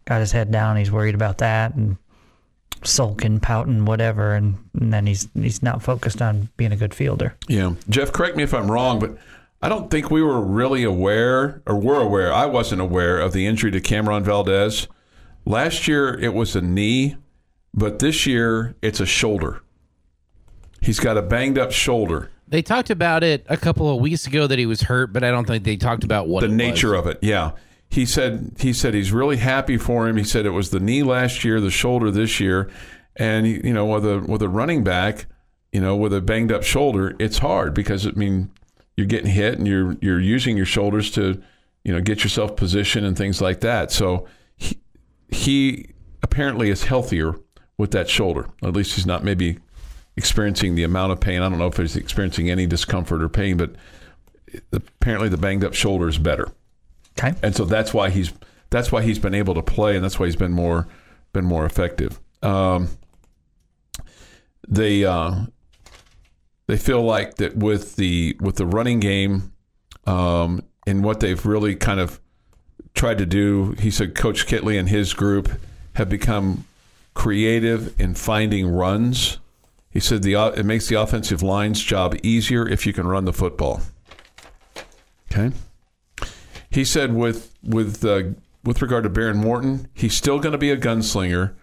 [0.07, 0.77] got his head down.
[0.77, 1.97] He's worried about that, and
[2.83, 7.35] sulking, pouting, whatever, and, and then he's he's not focused on being a good fielder.
[7.47, 7.73] Yeah.
[7.89, 9.17] Jeff, correct me if I'm wrong, but
[9.61, 13.45] I don't think we were really aware, or were aware, I wasn't aware of the
[13.45, 14.87] injury to Cameron Valdez.
[15.45, 17.17] Last year, it was a knee,
[17.73, 19.61] but this year, it's a shoulder.
[20.81, 22.29] He's got a banged up shoulder.
[22.47, 25.31] They talked about it a couple of weeks ago that he was hurt, but I
[25.31, 26.99] don't think they talked about what the it nature was.
[26.99, 27.19] of it.
[27.21, 27.51] Yeah.
[27.89, 30.17] He said he said he's really happy for him.
[30.17, 32.69] He said it was the knee last year, the shoulder this year,
[33.15, 35.25] and you know with a with a running back,
[35.71, 38.51] you know with a banged up shoulder, it's hard because I mean
[38.97, 41.41] you're getting hit and you're you're using your shoulders to
[41.83, 43.91] you know get yourself positioned and things like that.
[43.91, 44.77] So he,
[45.29, 47.35] he apparently is healthier
[47.77, 48.49] with that shoulder.
[48.63, 49.59] At least he's not maybe
[50.17, 51.41] experiencing the amount of pain.
[51.41, 53.75] I don't know if he's experiencing any discomfort or pain, but
[54.73, 56.51] apparently the banged up shoulder is better
[57.19, 57.33] Okay.
[57.41, 58.31] and so that's why he's
[58.69, 60.87] that's why he's been able to play, and that's why he's been more
[61.33, 62.19] been more effective.
[62.43, 62.89] Um,
[64.67, 65.45] they uh,
[66.67, 69.53] they feel like that with the with the running game
[70.05, 72.19] um, and what they've really kind of
[72.93, 73.75] tried to do.
[73.79, 75.49] He said Coach Kittley and his group
[75.93, 76.65] have become
[77.13, 79.39] creative in finding runs.
[79.89, 83.33] He said the it makes the offensive line's job easier if you can run the
[83.33, 83.81] football.
[85.31, 85.51] Okay.
[86.69, 88.23] He said with with uh,
[88.63, 91.53] with regard to Behren Morton, he's still going to be a gunslinger,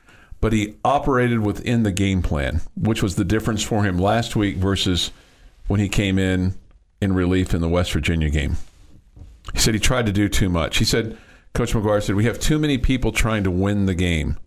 [0.41, 4.57] but he operated within the game plan, which was the difference for him last week
[4.57, 5.11] versus
[5.67, 6.55] when he came in
[7.01, 8.57] in relief in the West Virginia game.
[9.53, 10.79] He said he tried to do too much.
[10.79, 11.19] He said,
[11.53, 14.39] Coach McGuire said, we have too many people trying to win the game.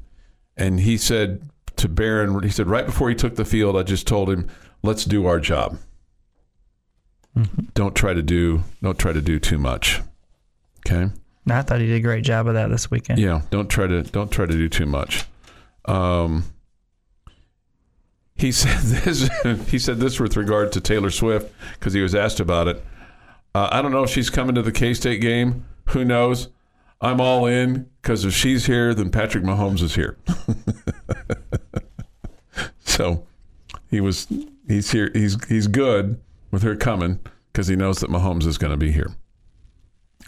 [0.57, 1.41] And he said
[1.75, 4.49] to Behren, he said, right before he took the field, I just told him,
[4.81, 5.77] let's do our job.
[7.75, 10.01] Don't try to do, don't try to do too much.
[10.89, 11.11] Okay.
[11.49, 13.19] I thought he did a great job of that this weekend.
[13.19, 13.41] Yeah.
[13.49, 15.25] Don't try to, don't try to do too much.
[15.85, 16.43] Um,
[18.35, 19.29] he said this.
[19.69, 22.83] he said this with regard to Taylor Swift because he was asked about it.
[23.55, 25.65] Uh, I don't know if she's coming to the K State game.
[25.89, 26.49] Who knows?
[26.99, 30.17] I'm all in because if she's here, then Patrick Mahomes is here.
[32.79, 33.25] so
[33.89, 34.27] he was.
[34.67, 35.09] He's here.
[35.13, 36.19] He's he's good
[36.51, 37.19] with her coming
[37.51, 39.15] because he knows that Mahomes is going to be here.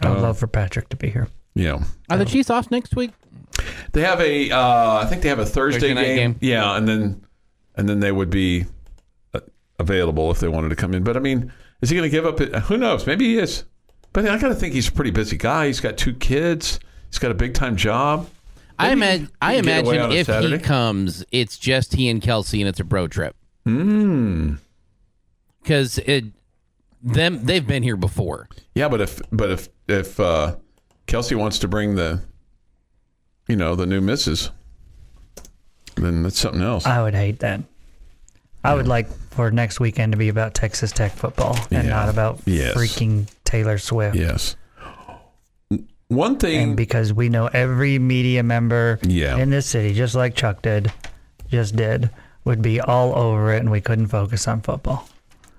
[0.02, 1.28] I would love for Patrick to be here.
[1.56, 1.84] Yeah.
[2.10, 3.12] Are the Chiefs off next week?
[3.92, 4.52] They have a.
[4.52, 6.32] Uh, I think they have a Thursday, Thursday night game.
[6.34, 6.40] game.
[6.42, 7.26] Yeah, and then
[7.76, 8.66] and then they would be
[9.34, 9.40] uh,
[9.80, 11.04] available if they wanted to come in.
[11.04, 12.40] But I mean, is he going to give up?
[12.40, 13.06] Who knows?
[13.06, 13.66] Maybe he is.
[14.14, 15.68] But I got to think he's a pretty busy guy.
[15.68, 16.80] He's got two kids.
[17.10, 18.30] He's got a big time job.
[18.78, 19.32] I, Maybe imagine.
[19.42, 20.58] I he can imagine if Saturday.
[20.58, 23.36] he comes, it's just he and Kelsey, and it's a bro trip.
[23.66, 24.56] Hmm.
[25.62, 26.26] Because it,
[27.02, 28.48] them, they've been here before.
[28.76, 30.56] Yeah, but if but if if uh,
[31.08, 32.22] Kelsey wants to bring the,
[33.48, 34.52] you know, the new missus,
[35.96, 36.86] then that's something else.
[36.86, 37.62] I would hate that.
[38.64, 41.90] I would like for next weekend to be about Texas Tech football and Yeah.
[41.90, 42.76] not about Yes.
[42.76, 44.16] freaking Taylor Swift.
[44.18, 44.56] yes.
[46.10, 46.70] One thing.
[46.70, 49.38] And because we know every media member Yeah.
[49.38, 50.92] in this city, just like Chuck did,
[51.50, 52.10] just did,
[52.46, 55.08] would be all over it, and we couldn't focus on football.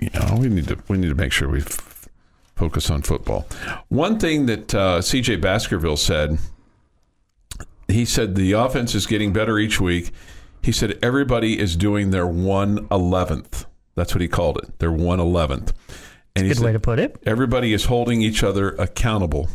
[0.00, 2.08] You know, we need to we need to make sure we f-
[2.56, 3.46] focus on football.
[3.88, 5.36] One thing that uh, C.J.
[5.36, 6.38] Baskerville said,
[7.88, 10.12] he said the offense is getting better each week.
[10.62, 13.66] He said everybody is doing their one eleventh.
[13.94, 14.78] That's what he called it.
[14.78, 15.72] Their one eleventh.
[16.36, 17.16] And he Good said way to put it.
[17.26, 19.48] everybody is holding each other accountable.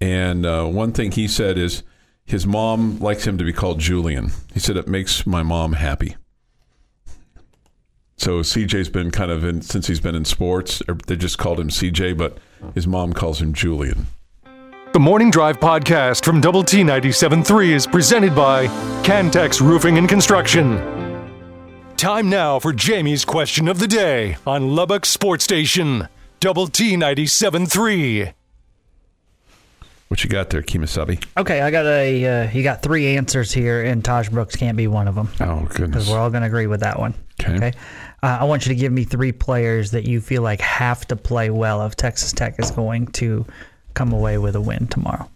[0.00, 1.82] And uh, one thing he said is
[2.24, 4.30] his mom likes him to be called Julian.
[4.52, 6.16] He said it makes my mom happy.
[8.16, 10.82] So CJ's been kind of in since he's been in sports.
[10.88, 12.38] or They just called him CJ, but
[12.74, 14.06] his mom calls him Julian.
[14.92, 18.68] The Morning Drive podcast from Double T 97.3 is presented by
[19.02, 20.78] Cantex Roofing and Construction.
[21.96, 26.08] Time now for Jamie's question of the day on Lubbock Sports Station.
[26.38, 28.32] Double T 97.3.
[30.08, 31.24] What you got there, Kimasabi?
[31.36, 32.24] Okay, I got a.
[32.46, 35.62] Uh, you got three answers here, and Tahj Brooks can't be one of them Oh
[35.62, 35.88] goodness!
[35.90, 37.14] because we're all going to agree with that one.
[37.40, 37.72] Okay.
[38.24, 41.16] Uh, I want you to give me three players that you feel like have to
[41.16, 43.44] play well if Texas Tech is going to
[43.92, 45.28] come away with a win tomorrow.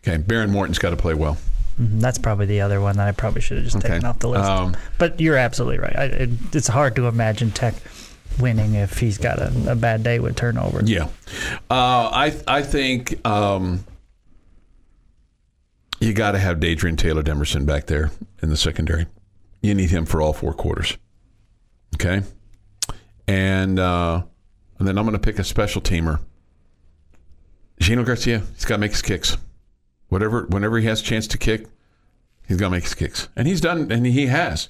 [0.00, 1.38] Okay, Behren Morton's got to play well.
[1.80, 3.88] Mhm, That's probably the other one that I probably should have just Okay.
[3.88, 4.44] taken off the list.
[4.44, 5.96] Um, but you're absolutely right.
[5.96, 7.74] I, it, it's hard to imagine Tech
[8.38, 10.90] winning if he's got a, a bad day with turnovers.
[10.90, 11.04] Yeah,
[11.70, 13.84] uh, I I think um,
[15.98, 18.10] you got to have Dadrian Taylor Demerson back there
[18.42, 19.06] in the secondary.
[19.62, 20.96] You need him for all four quarters.
[21.94, 22.22] Okay,
[23.26, 24.22] and uh,
[24.78, 26.20] and then I'm going to pick a special teamer.
[27.80, 28.42] Gino Garcia.
[28.54, 29.36] He's got to make his kicks.
[30.08, 31.66] Whatever, whenever he has a chance to kick,
[32.46, 34.68] he's got to make his kicks, and he's done, and he has.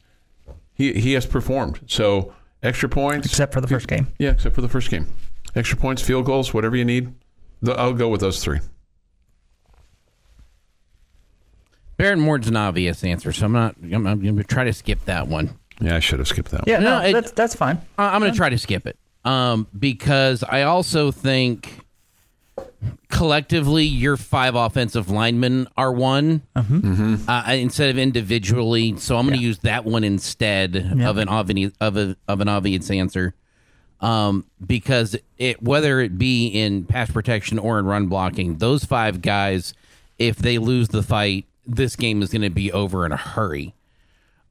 [0.74, 1.80] He he has performed.
[1.86, 4.08] So extra points, Except for the first game.
[4.18, 5.06] yeah, except for the first game.
[5.54, 7.12] Extra points, field goals, whatever you need.
[7.62, 8.60] The, I'll go with those three.
[11.98, 13.74] Behren Morton's an obvious answer, so I'm not.
[13.82, 15.58] I'm, I'm going to try to skip that one.
[15.80, 16.60] Yeah, I should have skipped that.
[16.60, 16.68] one.
[16.68, 17.80] Yeah, no, No, it- that's that's fine.
[17.98, 21.80] I- I'm going to try to skip it um, because I also think
[23.08, 28.96] collectively your five offensive linemen are one uh, instead of individually.
[28.98, 32.48] So I'm going to use that one instead of an obvious of a of an
[32.48, 33.34] obvious answer.
[34.00, 39.22] Um, because it whether it be in pass protection or in run blocking, those five
[39.22, 39.74] guys,
[40.18, 43.74] if they lose the fight, this game is going to be over in a hurry.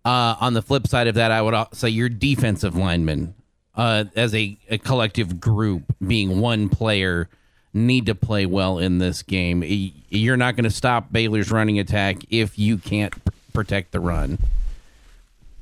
[0.07, 3.35] Uh, on the flip side of that, I would say your defensive linemen,
[3.75, 7.27] uh, as a, a collective group, being one player,
[7.73, 9.65] need to play well in this game.
[10.07, 14.37] You're not going to stop Baylor's running attack if you can't pr- protect the run.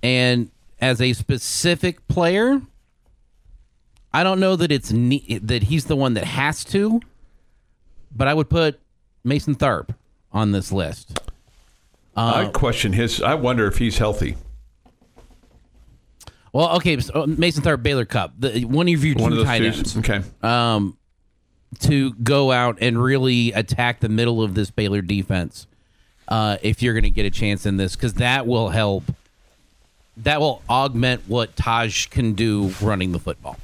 [0.04, 2.62] And as a specific player,
[4.14, 7.02] I don't know that it's ne- that he's the one that has to,
[8.16, 8.80] but I would put
[9.24, 9.96] Mason Tharp
[10.32, 11.20] on this list.
[12.16, 13.22] I question his.
[13.22, 14.36] I wonder if he's healthy.
[16.54, 19.44] Well, okay, so uh, Mason Tharp, Baylor Cup, the, one of your two One of
[19.46, 19.66] tight two.
[19.66, 19.98] ends.
[19.98, 20.22] Okay.
[20.42, 20.98] Um,
[21.82, 25.68] to go out and really attack the middle of this Baylor defense
[26.30, 29.04] uh, if you're going to get a chance in this, because that will help.
[30.18, 33.58] That will augment what Tahj can do running the football.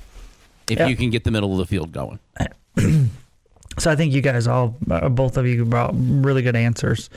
[0.69, 0.87] If Yeah.
[0.87, 2.19] you can get the middle of the field going.
[3.79, 7.09] So I think you guys all, uh, both of you, brought really good answers,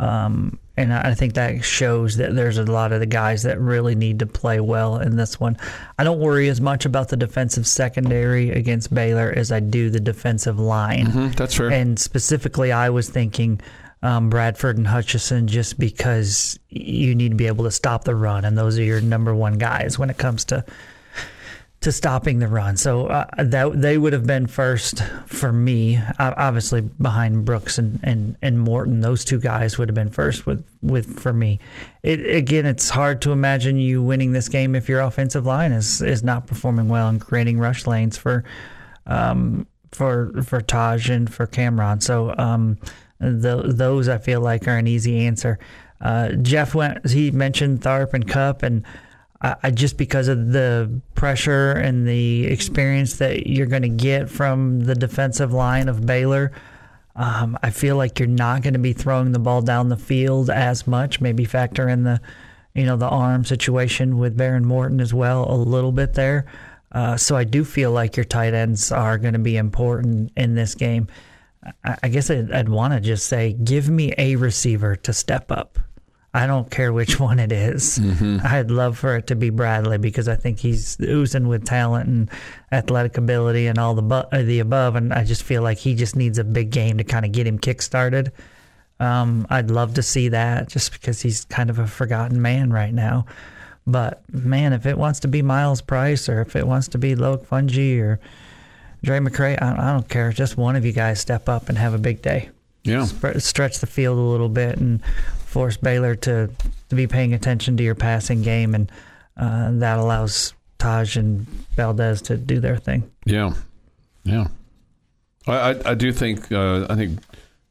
[0.00, 3.94] um, and I think that shows that there's a lot of the guys that really
[3.94, 5.56] need to play well in this one.
[5.98, 10.00] I don't worry as much about the defensive secondary against Baylor as I do the
[10.00, 11.06] defensive line.
[11.06, 11.70] Mm, that's fair.
[11.70, 13.60] And specifically, I was thinking
[14.02, 18.44] um, Bradford and Hutchings just because you need to be able to stop the run,
[18.44, 20.64] and those are your number one guys when it comes to
[21.80, 22.76] to stopping the run.
[22.76, 28.36] So uh, that they would have been first for me, obviously behind Brooks and, and,
[28.42, 29.00] and Morton.
[29.00, 31.58] Those two guys would have been first with, with for me.
[32.02, 36.02] It, again, it's hard to imagine you winning this game if your offensive line is
[36.02, 38.44] is not performing well and creating rush lanes for
[39.06, 42.00] um, for for Tahj and for Cameron.
[42.00, 42.78] So um,
[43.20, 45.58] th- those I feel like are an easy answer.
[46.00, 47.08] Uh, Jeff went.
[47.10, 48.84] He mentioned Tharp and Cupp, and
[49.40, 54.28] I, I just because of the pressure and the experience that you're going to get
[54.28, 56.52] from the defensive line of Baylor.
[57.16, 60.48] Um, I feel like you're not going to be throwing the ball down the field
[60.48, 61.20] as much.
[61.20, 62.20] Maybe factor in the,
[62.74, 66.46] you know, the arm situation with Behren Morton as well a little bit there.
[66.92, 70.54] Uh, so I do feel like your tight ends are going to be important in
[70.54, 71.08] this game.
[71.84, 75.52] I, I guess I'd, I'd want to just say, give me a receiver to step
[75.52, 75.78] up.
[76.32, 77.98] I don't care which one it is.
[78.44, 82.30] I'd love for it to be Bradley because I think he's oozing with talent and
[82.70, 85.94] athletic ability and all the bu- uh, the above, and I just feel like he
[85.94, 88.32] just needs a big game to kind of get him kick-started.
[89.00, 92.92] Um, I'd love to see that just because he's kind of a forgotten man right
[92.92, 93.26] now.
[93.86, 97.16] But man, if it wants to be Myles Price or if it wants to be
[97.16, 98.20] Loic Fouonji or
[99.02, 100.30] Drae McCray, I, I don't care.
[100.32, 102.50] Just one of you guys step up and have a big day
[102.82, 103.04] yeah.
[103.04, 105.00] stretch the field a little bit and
[105.50, 106.48] force Baylor to,
[106.88, 108.90] to be paying attention to your passing game, and
[109.36, 113.10] uh, that allows Tahj and Valdez to do their thing.
[113.24, 113.54] Yeah,
[114.22, 114.46] yeah.
[115.46, 117.18] I I, I do think uh, I think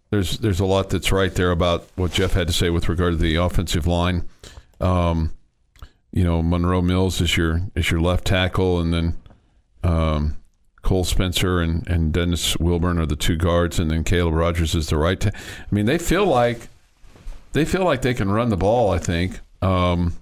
[0.09, 3.13] there's there's a lot that's right there about what Jeff had to say with regard
[3.13, 4.27] to the offensive line.
[4.81, 5.31] Um,
[6.11, 9.17] you know, Monroe Mills is your is your left tackle, and then
[9.83, 10.35] um,
[10.81, 14.87] Cole Spencer and, and Dennis Wilburn are the two guards, and then Caleb Rogers is
[14.87, 15.25] the right.
[15.25, 15.31] I
[15.71, 16.67] mean, they feel like
[17.53, 18.91] they feel like they can run the ball.
[18.91, 19.39] I think.
[19.61, 20.13] Um,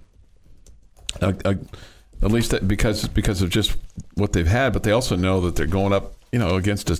[2.22, 3.76] at least that because because of just
[4.16, 7.00] what they've had, but they also know that they're going up, you know, against a,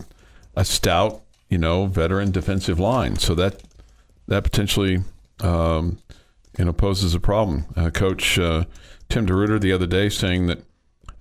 [0.56, 3.18] a stout, you know, veteran defensive line.
[3.18, 3.64] So that
[4.28, 5.00] that potentially,
[5.42, 5.98] um,
[6.58, 7.66] you know, poses a problem.
[7.76, 8.66] Uh, Coach uh,
[9.10, 10.64] Tim DeRuyter the other day saying that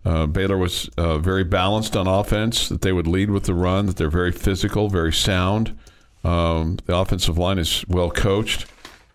[0.04, 3.86] uh, Baylor was uh, very balanced on offense, that they would lead with the run,
[3.86, 5.76] that they're very physical, very sound.
[6.22, 8.66] Um, the offensive line is well coached.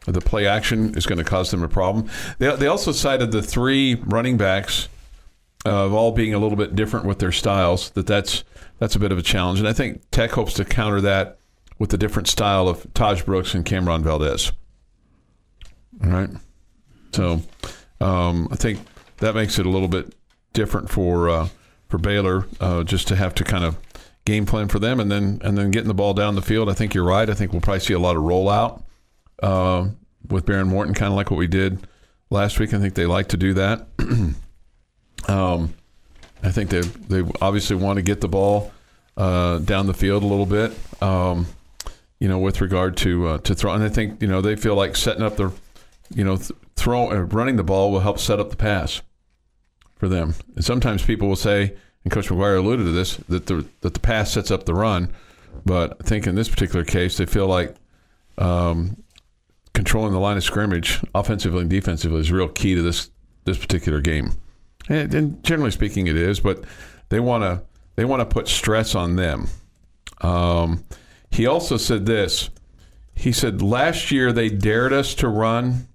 [0.05, 2.09] The play action is going to cause them a problem.
[2.39, 4.89] They, they also cited the three running backs
[5.63, 7.91] of all being a little bit different with their styles.
[7.91, 8.43] That that's
[8.79, 11.37] that's a bit of a challenge, and I think Tech hopes to counter that
[11.77, 14.51] with the different style of Tahj Brooks and Cameron Valdez.
[16.03, 16.29] All right,
[17.11, 17.41] so
[17.99, 18.79] um, I think
[19.17, 20.15] that makes it a little bit
[20.53, 21.49] different for uh,
[21.89, 23.77] for Baylor uh, just to have to kind of
[24.25, 26.71] game plan for them, and then and then getting the ball down the field.
[26.71, 27.29] I think you're right.
[27.29, 28.81] I think we'll probably see a lot of rollout
[29.41, 29.87] uh,
[30.29, 31.87] with Behren Morton, kind of like what we did
[32.29, 32.73] last week.
[32.73, 33.87] I think they like to do that.
[35.27, 35.73] um,
[36.43, 38.71] I think they they obviously want to get the ball
[39.17, 40.73] uh, down the field a little bit.
[41.01, 41.47] Um,
[42.19, 44.75] you know, with regard to uh, to throw, and I think you know they feel
[44.75, 45.51] like setting up the,
[46.13, 49.01] you know, th- throw uh, running the ball will help set up the pass
[49.95, 50.35] for them.
[50.55, 53.99] And sometimes people will say, and Coach McGuire alluded to this, that the that the
[53.99, 55.11] pass sets up the run.
[55.65, 57.75] But I think in this particular case, they feel like
[58.37, 59.00] um,
[59.73, 63.09] controlling the line of scrimmage, offensively and defensively, is real key to this
[63.45, 64.33] this particular game.
[64.87, 66.39] And, and generally speaking, it is.
[66.39, 66.63] But
[67.09, 67.63] they want to
[67.95, 69.47] they want to put stress on them.
[70.21, 70.83] Um,
[71.29, 72.49] he also said this.
[73.15, 75.87] He said last year they dared us to run.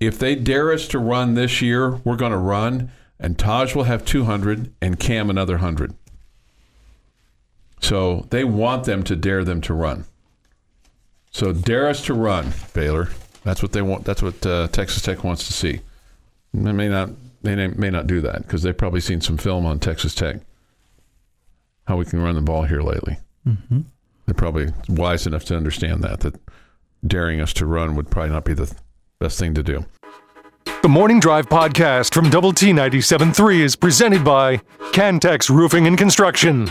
[0.00, 3.84] If they dare us to run this year, we're going to run, and Tahj will
[3.84, 5.94] have 200 and Cam another 100.
[7.80, 10.04] So they want them to dare them to run.
[11.30, 13.08] So dare us to run, Baylor.
[13.44, 14.04] That's what they want.
[14.04, 15.80] That's what uh, Texas Tech wants to see.
[16.52, 17.10] They may not.
[17.42, 20.40] They may- may not do that because they've probably seen some film on Texas Tech.
[21.86, 23.18] How we can run the ball here lately.
[23.46, 23.80] Mm-hmm.
[24.26, 26.34] They're probably wise enough to understand that that
[27.06, 28.74] daring us to run would probably not be the
[29.20, 29.86] best thing to do.
[30.82, 34.58] The Morning Drive podcast from Double T 97.3 is presented by
[34.92, 36.70] Cantex Roofing and Construction.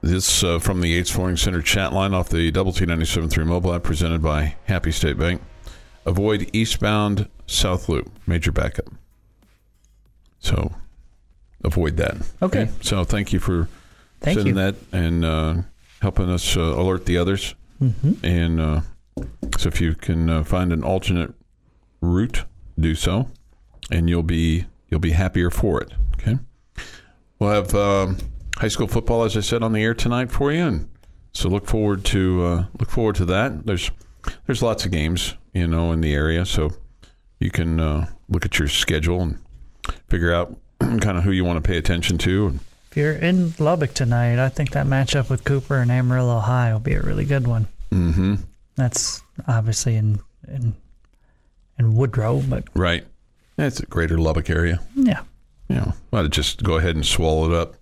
[0.00, 3.74] This uh, from the Yates Flooring Center chat line off the Double T 97.3 mobile
[3.74, 5.42] app presented by Happy State Bank.
[6.06, 8.86] Avoid eastbound South Loop, major backup.
[10.40, 10.72] So
[11.62, 12.16] avoid that.
[12.40, 12.68] Okay.
[12.80, 13.68] So thank you for
[14.20, 14.62] Thank sending you.
[14.62, 15.54] that and uh,
[16.00, 17.54] helping us uh, alert the others.
[17.80, 18.24] Mm-hmm.
[18.24, 18.80] And uh,
[19.58, 21.34] so if you can uh, find an alternate
[22.00, 22.44] route,
[22.78, 23.28] do so,
[23.90, 25.92] and you'll be you'll be happier for it.
[26.14, 26.38] Okay.
[27.38, 28.18] We'll have um,
[28.58, 30.88] high school football, as I said, on the air tonight for you, and
[31.32, 33.66] so look forward to uh, look forward to that.
[33.66, 33.90] There's
[34.46, 36.70] there's lots of games, you know, in the area, so
[37.40, 39.38] you can uh, look at your schedule and
[40.08, 42.46] figure out kind of who you want to pay attention to.
[42.48, 46.72] And If you're in Lubbock tonight, I think that matchup with Cooper and Amarillo High
[46.72, 47.66] will be a really good one.
[47.90, 48.34] mm-hmm.
[48.76, 50.74] That's obviously in in
[51.78, 53.04] in Woodrow, but Right.
[53.58, 54.80] It's a greater Lubbock area.
[54.94, 55.22] yeah,
[55.68, 57.74] You know, why just go ahead and swallow it up.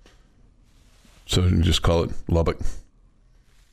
[1.31, 2.59] So you just call it Lubbock.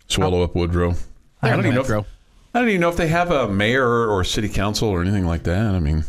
[0.08, 0.94] Swallow up Woodrow.
[1.42, 1.82] I don't even know.
[1.82, 2.06] If,
[2.54, 5.42] I don't even know if they have a mayor or city council or anything like
[5.44, 5.74] that.
[5.74, 6.06] I mean,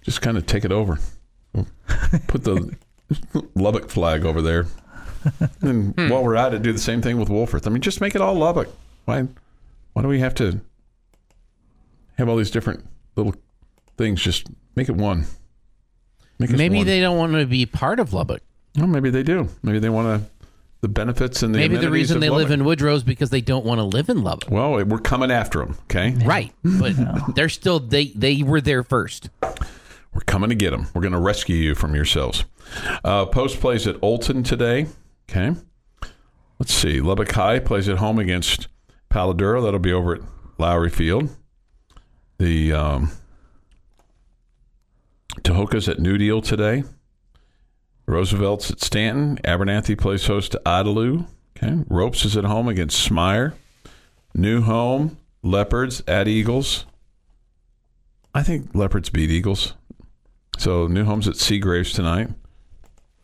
[0.00, 0.98] just kind of take it over.
[2.28, 2.74] Put the
[3.54, 4.64] Lubbock flag over there.
[5.60, 6.08] And hmm.
[6.08, 7.66] while we're at it, do the same thing with Wolfforth.
[7.66, 8.68] I mean, just make it all Lubbock.
[9.04, 9.28] Why?
[9.92, 10.62] Why do we have to
[12.16, 12.86] have all these different
[13.16, 13.34] little
[13.98, 14.22] things?
[14.22, 14.46] Just
[14.76, 15.26] make it one.
[16.38, 16.86] Make Maybe one.
[16.86, 18.40] they don't want to be part of Lubbock.
[18.76, 19.50] Well, maybe they do.
[19.62, 20.30] Maybe they want to
[20.84, 23.40] the benefits and the Maybe the reason of they live in Woodrow is because they
[23.40, 24.50] don't want to live in Lubbock.
[24.50, 25.78] Well, we're coming after them.
[25.84, 26.52] Okay, Right.
[26.62, 26.92] But
[27.34, 29.30] they're still they they were there first.
[29.40, 30.88] we're coming to get them.
[30.92, 32.44] We're going to rescue you from yourselves.
[33.02, 34.86] Uh, Post plays at Olton today.
[35.30, 35.58] Okay,
[36.58, 37.00] let's see.
[37.00, 38.68] Lubbock High plays at home against
[39.08, 39.62] Palo Duro.
[39.62, 40.20] That'll be over at
[40.58, 41.34] Lowrey Field.
[42.36, 43.12] The um,
[45.44, 46.84] Tahoka's at New Deal today.
[48.06, 49.38] Roosevelt's at Stanton.
[49.44, 51.26] Abernathy plays host to Idalou.
[51.56, 51.84] Okay.
[51.88, 53.54] Ropes is at home against Smyer.
[54.34, 56.84] New Home, Leopards at Eagles.
[58.34, 59.74] I think Leopards beat Eagles.
[60.58, 62.28] So New Home's at Seagraves tonight.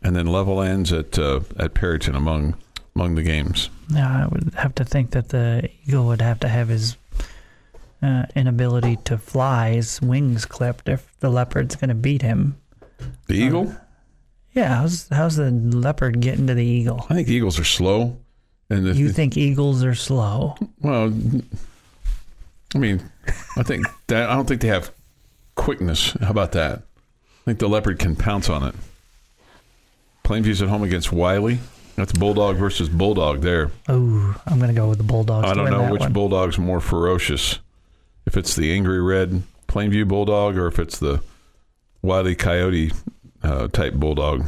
[0.03, 2.55] And then Levelland at uh, at Perryton among
[2.95, 3.69] among the games.
[3.91, 6.97] yeah, I would have to think that the eagle would have to have his
[8.03, 12.57] uh, inability to fly, his wings clipped, if the leopard's going to beat him.
[13.27, 13.75] The Eagle?
[14.53, 17.07] Yeah, how's how's the leopard getting to the eagle?
[17.09, 18.19] I think Eagles are slow.
[18.69, 20.57] And if, You think eagles are slow?
[20.81, 21.13] well,
[22.75, 23.03] I mean,
[23.57, 24.93] I think that I don't think they have
[25.57, 26.13] quickness.
[26.21, 26.79] How about that?
[26.79, 28.75] I think the leopard can pounce on it.
[30.25, 31.59] Plainview's at home against Wylie.
[31.97, 33.71] That's Bulldog versus Bulldog there.
[33.89, 35.49] Oh, I'm going to go with the bulldogs.
[35.49, 36.13] I don't know which one.
[36.13, 37.59] Bulldog's more ferocious.
[38.27, 41.23] If it's the angry red Plainview Bulldog or if it's the
[42.03, 42.93] Wiley Coyote
[43.43, 44.45] uh, type Bulldog.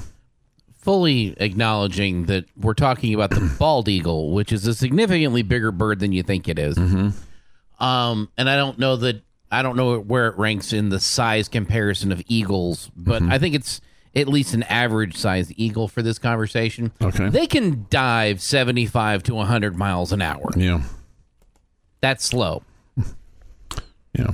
[0.79, 6.01] Fully acknowledging that we're talking about the bald eagle, which is a significantly bigger bird
[6.01, 6.77] than you think it is.
[7.79, 11.49] Um, and I don't know that I don't know where it ranks in the size
[11.49, 13.81] comparison of eagles, but I think it's
[14.15, 16.93] at least an average size eagle for this conversation.
[17.01, 17.29] Okay.
[17.29, 20.51] They can dive 75 to 100 miles an hour.
[20.57, 20.83] Yeah.
[22.01, 22.63] That's slow.
[24.19, 24.33] Yeah.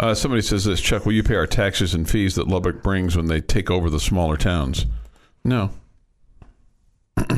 [0.00, 3.18] Uh, somebody says this, Chuck, will you pay our taxes and fees that Lubbock brings
[3.18, 4.86] when they take over the smaller towns?
[5.44, 5.72] No.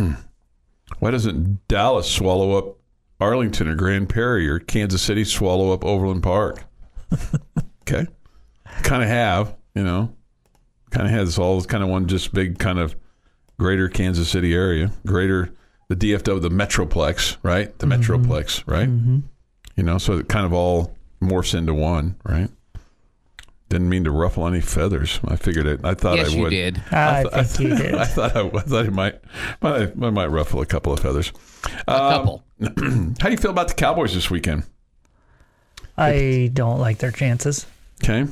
[1.01, 2.77] Why doesn't Dallas swallow up
[3.21, 6.63] Arlington or Grand Prairie or Kansas City swallow up Overland Park?
[7.83, 8.07] okay.
[8.85, 10.15] Kind of have, you know,
[10.91, 12.95] kind of has all kind of one just big kind of
[13.59, 15.53] greater Kansas City area, greater
[15.89, 17.77] the DFW, the Metroplex, right?
[17.81, 18.89] The Metroplex, right?
[19.75, 22.51] You know, so it kind of all morphs into one, right?
[23.69, 25.19] Didn't mean to ruffle any feathers.
[25.25, 25.81] I figured it.
[25.83, 26.51] I thought yes, I you would.
[26.51, 26.83] did.
[26.91, 27.95] I, th- think you did.
[27.95, 29.19] I thought I, I thought it might,
[29.63, 31.33] might, I might ruffle a couple of feathers.
[31.89, 32.45] A couple.
[32.61, 34.65] How do you feel about the Cowboys this weekend?
[35.97, 37.67] I don't like their chances.
[38.05, 38.27] Okay,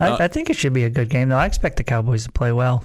[0.00, 1.36] I, Uh, I think it should be a good game, though.
[1.36, 2.84] I expect the Cowboys to play well.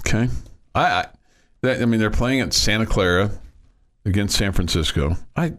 [0.00, 0.28] okay.
[0.74, 1.06] I, I,
[1.60, 3.30] that, I mean, they're playing at Santa Clara
[4.04, 5.16] against San Francisco.
[5.36, 5.52] I,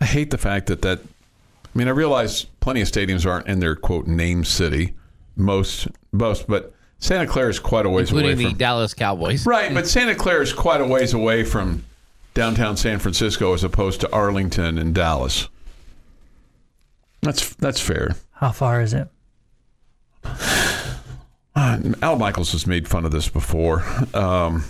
[0.00, 1.00] I hate the fact that that.
[1.00, 4.94] I mean, I realize plenty of stadiums aren't in their quote name city,
[5.36, 9.46] most most, but Santa Clara is quite a ways away Including the from Dallas Cowboys.
[9.46, 11.84] Right, but Santa Clara is quite a ways away from
[12.34, 15.48] downtown San Francisco as opposed to Arlington and Dallas.
[17.22, 18.16] That's that's fair.
[18.32, 19.08] How far is it?
[20.24, 23.84] Uh, Al Michaels has made fun of this before.
[24.14, 24.64] Um,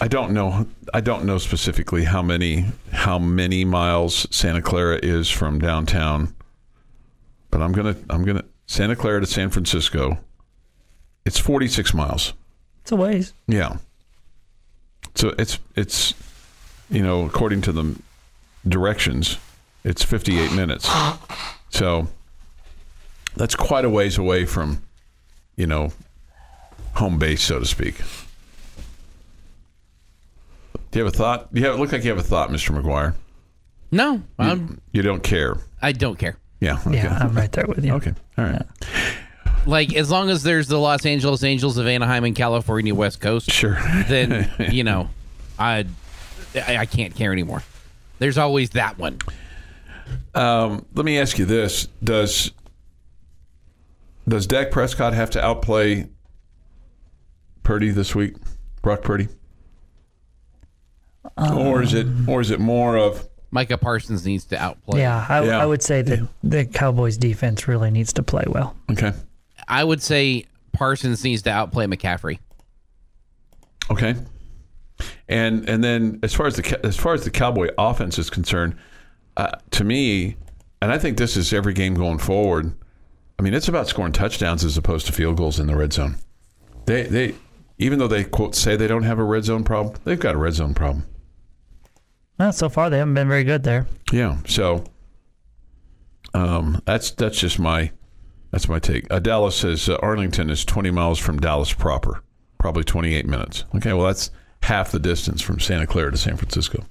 [0.00, 0.66] I don't know.
[0.92, 6.34] I don't know specifically how many how many miles Santa Clara is from downtown,
[7.50, 10.18] but I'm gonna I'm gonna Santa Clara to San Francisco.
[11.24, 12.32] It's 46 miles.
[12.82, 13.34] It's a ways.
[13.46, 13.76] Yeah.
[15.14, 16.14] So it's it's
[16.90, 17.96] you know according to the
[18.66, 19.38] directions,
[19.84, 20.90] it's 58 minutes.
[21.70, 22.08] So
[23.36, 24.82] that's quite a ways away from
[25.56, 25.92] you know
[26.94, 27.96] home base, so to speak.
[30.90, 31.48] Do you have a thought?
[31.52, 32.78] You have, look like you have a thought, Mr.
[32.78, 33.14] McGuire.
[33.90, 35.56] No, I'm, You don't care.
[35.80, 36.36] I don't care.
[36.60, 36.78] Yeah.
[36.86, 36.96] Okay.
[36.96, 37.92] Yeah, I'm right there with you.
[37.94, 38.12] Okay.
[38.36, 38.62] All right.
[39.66, 43.50] Like as long as there's the Los Angeles Angels of Anaheim and California West Coast,
[43.50, 43.78] Sure.
[44.08, 45.08] then you know,
[45.58, 45.86] I
[46.54, 47.62] I I can't care anymore.
[48.18, 49.18] There's always that one.
[50.34, 52.50] Um, let me ask you this: Does
[54.26, 56.08] does Dak Prescott have to outplay
[57.62, 58.34] Purdy this week,
[58.82, 59.28] Brock Purdy,
[61.36, 65.00] or is it or is it more of Micah Parsons needs to outplay.
[65.00, 65.62] Yeah, I, Yeah.
[65.62, 68.76] I would say that the Cowboys defense really needs to play well.
[68.90, 69.12] okay,
[69.66, 72.38] I would say Parsons needs to outplay McCaffrey.
[73.90, 74.16] okay,
[75.28, 78.76] and and then as far as the as far as the Cowboy offense is concerned,
[79.36, 80.36] uh, to me,
[80.82, 82.74] and I think this is every game going forward.
[83.38, 86.16] I mean, it's about scoring touchdowns as opposed to field goals in the red zone.
[86.86, 87.34] They they
[87.78, 90.38] even though they quote say they don't have a red zone problem, they've got a
[90.38, 91.06] red zone problem.
[92.38, 93.86] Well, so far they haven't been very good there.
[94.12, 94.38] Yeah.
[94.46, 94.84] So
[96.34, 97.90] um, that's that's just my
[98.50, 99.12] that's my take.
[99.12, 102.22] Uh, Dallas says uh, Arlington is 20 miles from Dallas proper,
[102.58, 103.64] probably 28 minutes.
[103.74, 104.30] Okay, well that's
[104.62, 106.84] half the distance from Santa Clara to San Francisco.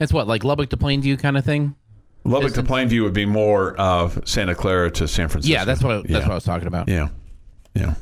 [0.00, 1.74] It's what like Lubbock to Plainview kind of thing.
[2.24, 2.68] Lubbock Distance?
[2.68, 5.52] to Plainview would be more of Santa Clara to San Francisco.
[5.52, 6.18] Yeah, that's what I, that's yeah.
[6.20, 6.88] what I was talking about.
[6.88, 7.08] Yeah,
[7.74, 7.94] yeah.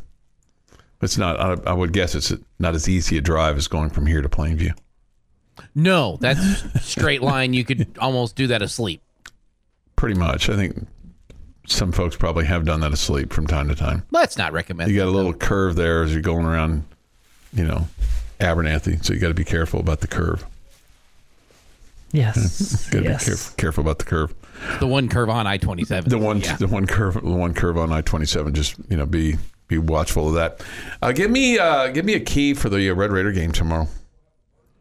[1.01, 1.41] It's not.
[1.41, 4.29] I, I would guess it's not as easy a drive as going from here to
[4.29, 4.73] Plainview.
[5.75, 6.41] No, that's
[6.85, 7.55] straight line.
[7.55, 9.03] You could almost do that asleep.
[9.97, 10.49] Pretty much.
[10.49, 10.87] I think
[11.67, 14.05] some folks probably have done that asleep from time to time.
[14.11, 14.91] Let's not recommend.
[14.91, 16.85] You got a that, little curve there as you're going around,
[17.53, 17.87] you know,
[18.41, 19.05] Abernathy.
[19.05, 20.45] So you got to be careful about the curve.
[22.13, 22.89] Yes.
[22.91, 23.25] Got to yes.
[23.25, 24.35] be careful, careful about the curve.
[24.81, 26.11] the one curve on I twenty seven.
[26.11, 26.57] The one, Yeah.
[26.57, 28.53] the one curve, the one curve on I twenty seven.
[28.55, 29.37] Just you know, be
[29.69, 30.63] be watchful of that.
[31.01, 33.89] Uh, give me, uh, give me a key for the uh, Red Raider game tomorrow.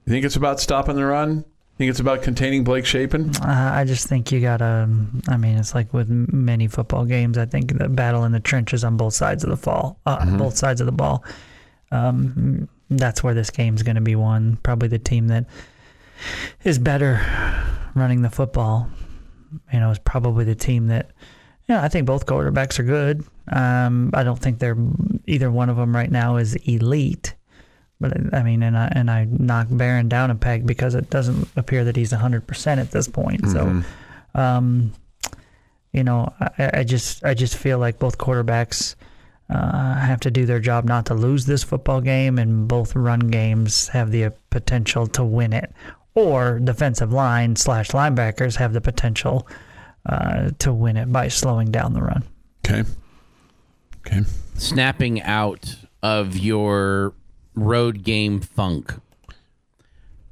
[0.05, 1.45] You think it's about stopping the run?
[1.77, 3.31] Think it's about containing Blake Shapen?
[3.37, 4.87] Uh, I just think you gotta.
[5.27, 7.37] I mean, it's like with many football games.
[7.37, 10.57] I think the battle in the trenches on both sides of the fall, uh, both
[10.57, 11.23] sides of the ball.
[11.91, 14.57] Um, that's where this game's going to be won.
[14.63, 15.47] Probably the team that
[16.63, 17.19] is better
[17.95, 18.89] running the football.
[19.73, 21.11] You know, is probably the team that.
[21.67, 23.23] Yeah, I think both quarterbacks are good.
[23.51, 24.77] Um, I don't think they're
[25.25, 27.33] either one of them right now is elite.
[28.01, 31.47] But I mean, and I and I knock Behren down a peg because it doesn't
[31.55, 33.47] appear that he's hundred percent at this point.
[33.47, 33.83] So,
[34.35, 34.91] um,
[35.93, 38.95] you know, I, I just I just feel like both quarterbacks
[39.49, 43.19] uh, have to do their job not to lose this football game, and both run
[43.19, 45.71] games have the potential to win it,
[46.15, 49.47] or defensive line slash linebackers have the potential
[50.05, 52.23] uh, to win it by slowing down the run.
[52.65, 52.83] Okay.
[54.07, 54.21] Okay.
[54.55, 57.13] snapping out of your
[57.55, 58.93] road game funk.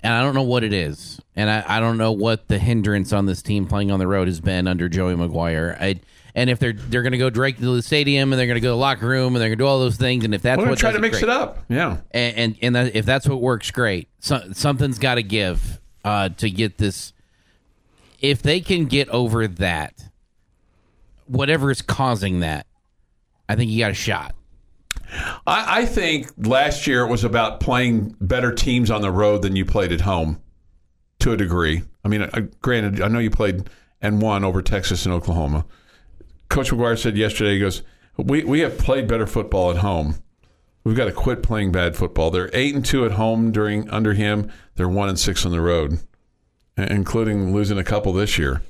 [0.01, 1.19] And I don't know what it is.
[1.35, 4.27] And I, I don't know what the hindrance on this team playing on the road
[4.27, 5.79] has been under Joey McGuire.
[5.79, 5.99] I,
[6.35, 8.61] and if they're they're going to go direct to the stadium and they're going to
[8.61, 10.41] go to the locker room and they're going to do all those things, and if
[10.41, 11.23] that's We're what try to mix great.
[11.23, 11.65] it up.
[11.67, 11.97] Yeah.
[12.11, 14.07] and and, and that, if that's what works, great.
[14.19, 17.13] So, something's got to give uh, to get this.
[18.21, 20.09] If they can get over that,
[21.25, 22.67] whatever is causing that,
[23.49, 24.35] I think you got a shot.
[25.47, 29.55] I, I think last year it was about playing better teams on the road than
[29.55, 30.41] you played at home,
[31.19, 31.83] to a degree.
[32.03, 33.69] I mean, uh, granted, I know you played
[34.01, 35.65] and won over Texas and Oklahoma.
[36.49, 37.83] Coach McGuire said yesterday, he goes,
[38.17, 40.15] "We we have played better football at home.
[40.83, 42.31] We've got to quit playing bad football.
[42.31, 44.51] They're eight and two at home during under him.
[44.75, 45.99] They're one and six on the road,
[46.77, 48.61] including losing a couple this year."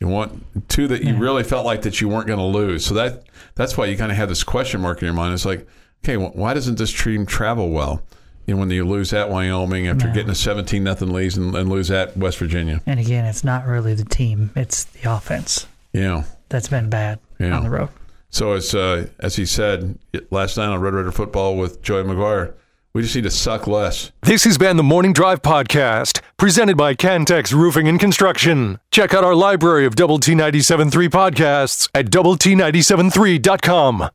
[0.00, 2.86] You want two that you really felt like that you weren't going to lose.
[2.86, 3.24] So that
[3.54, 5.34] that's why you kind of have this question mark in your mind.
[5.34, 5.68] It's like,
[6.04, 8.02] okay, wh- why doesn't this team travel well?
[8.46, 10.14] You know, when you lose at Wyoming after No.
[10.14, 12.80] getting a seventeen nothing lead and, and lose at West Virginia.
[12.86, 16.24] And again, it's not really the team; it's the offense Yeah.
[16.48, 17.56] that's been bad Yeah.
[17.56, 17.88] on the road.
[18.30, 19.98] So as uh, as he said
[20.30, 22.54] last night on Red Raider Football with Joey McGuire,
[22.92, 24.10] we just need to suck less.
[24.22, 28.80] This has been the Morning Drive Podcast, presented by Cantex Roofing and Construction.
[28.90, 34.08] Check out our library of Double T 97.3 podcasts at Double T 97.3.com.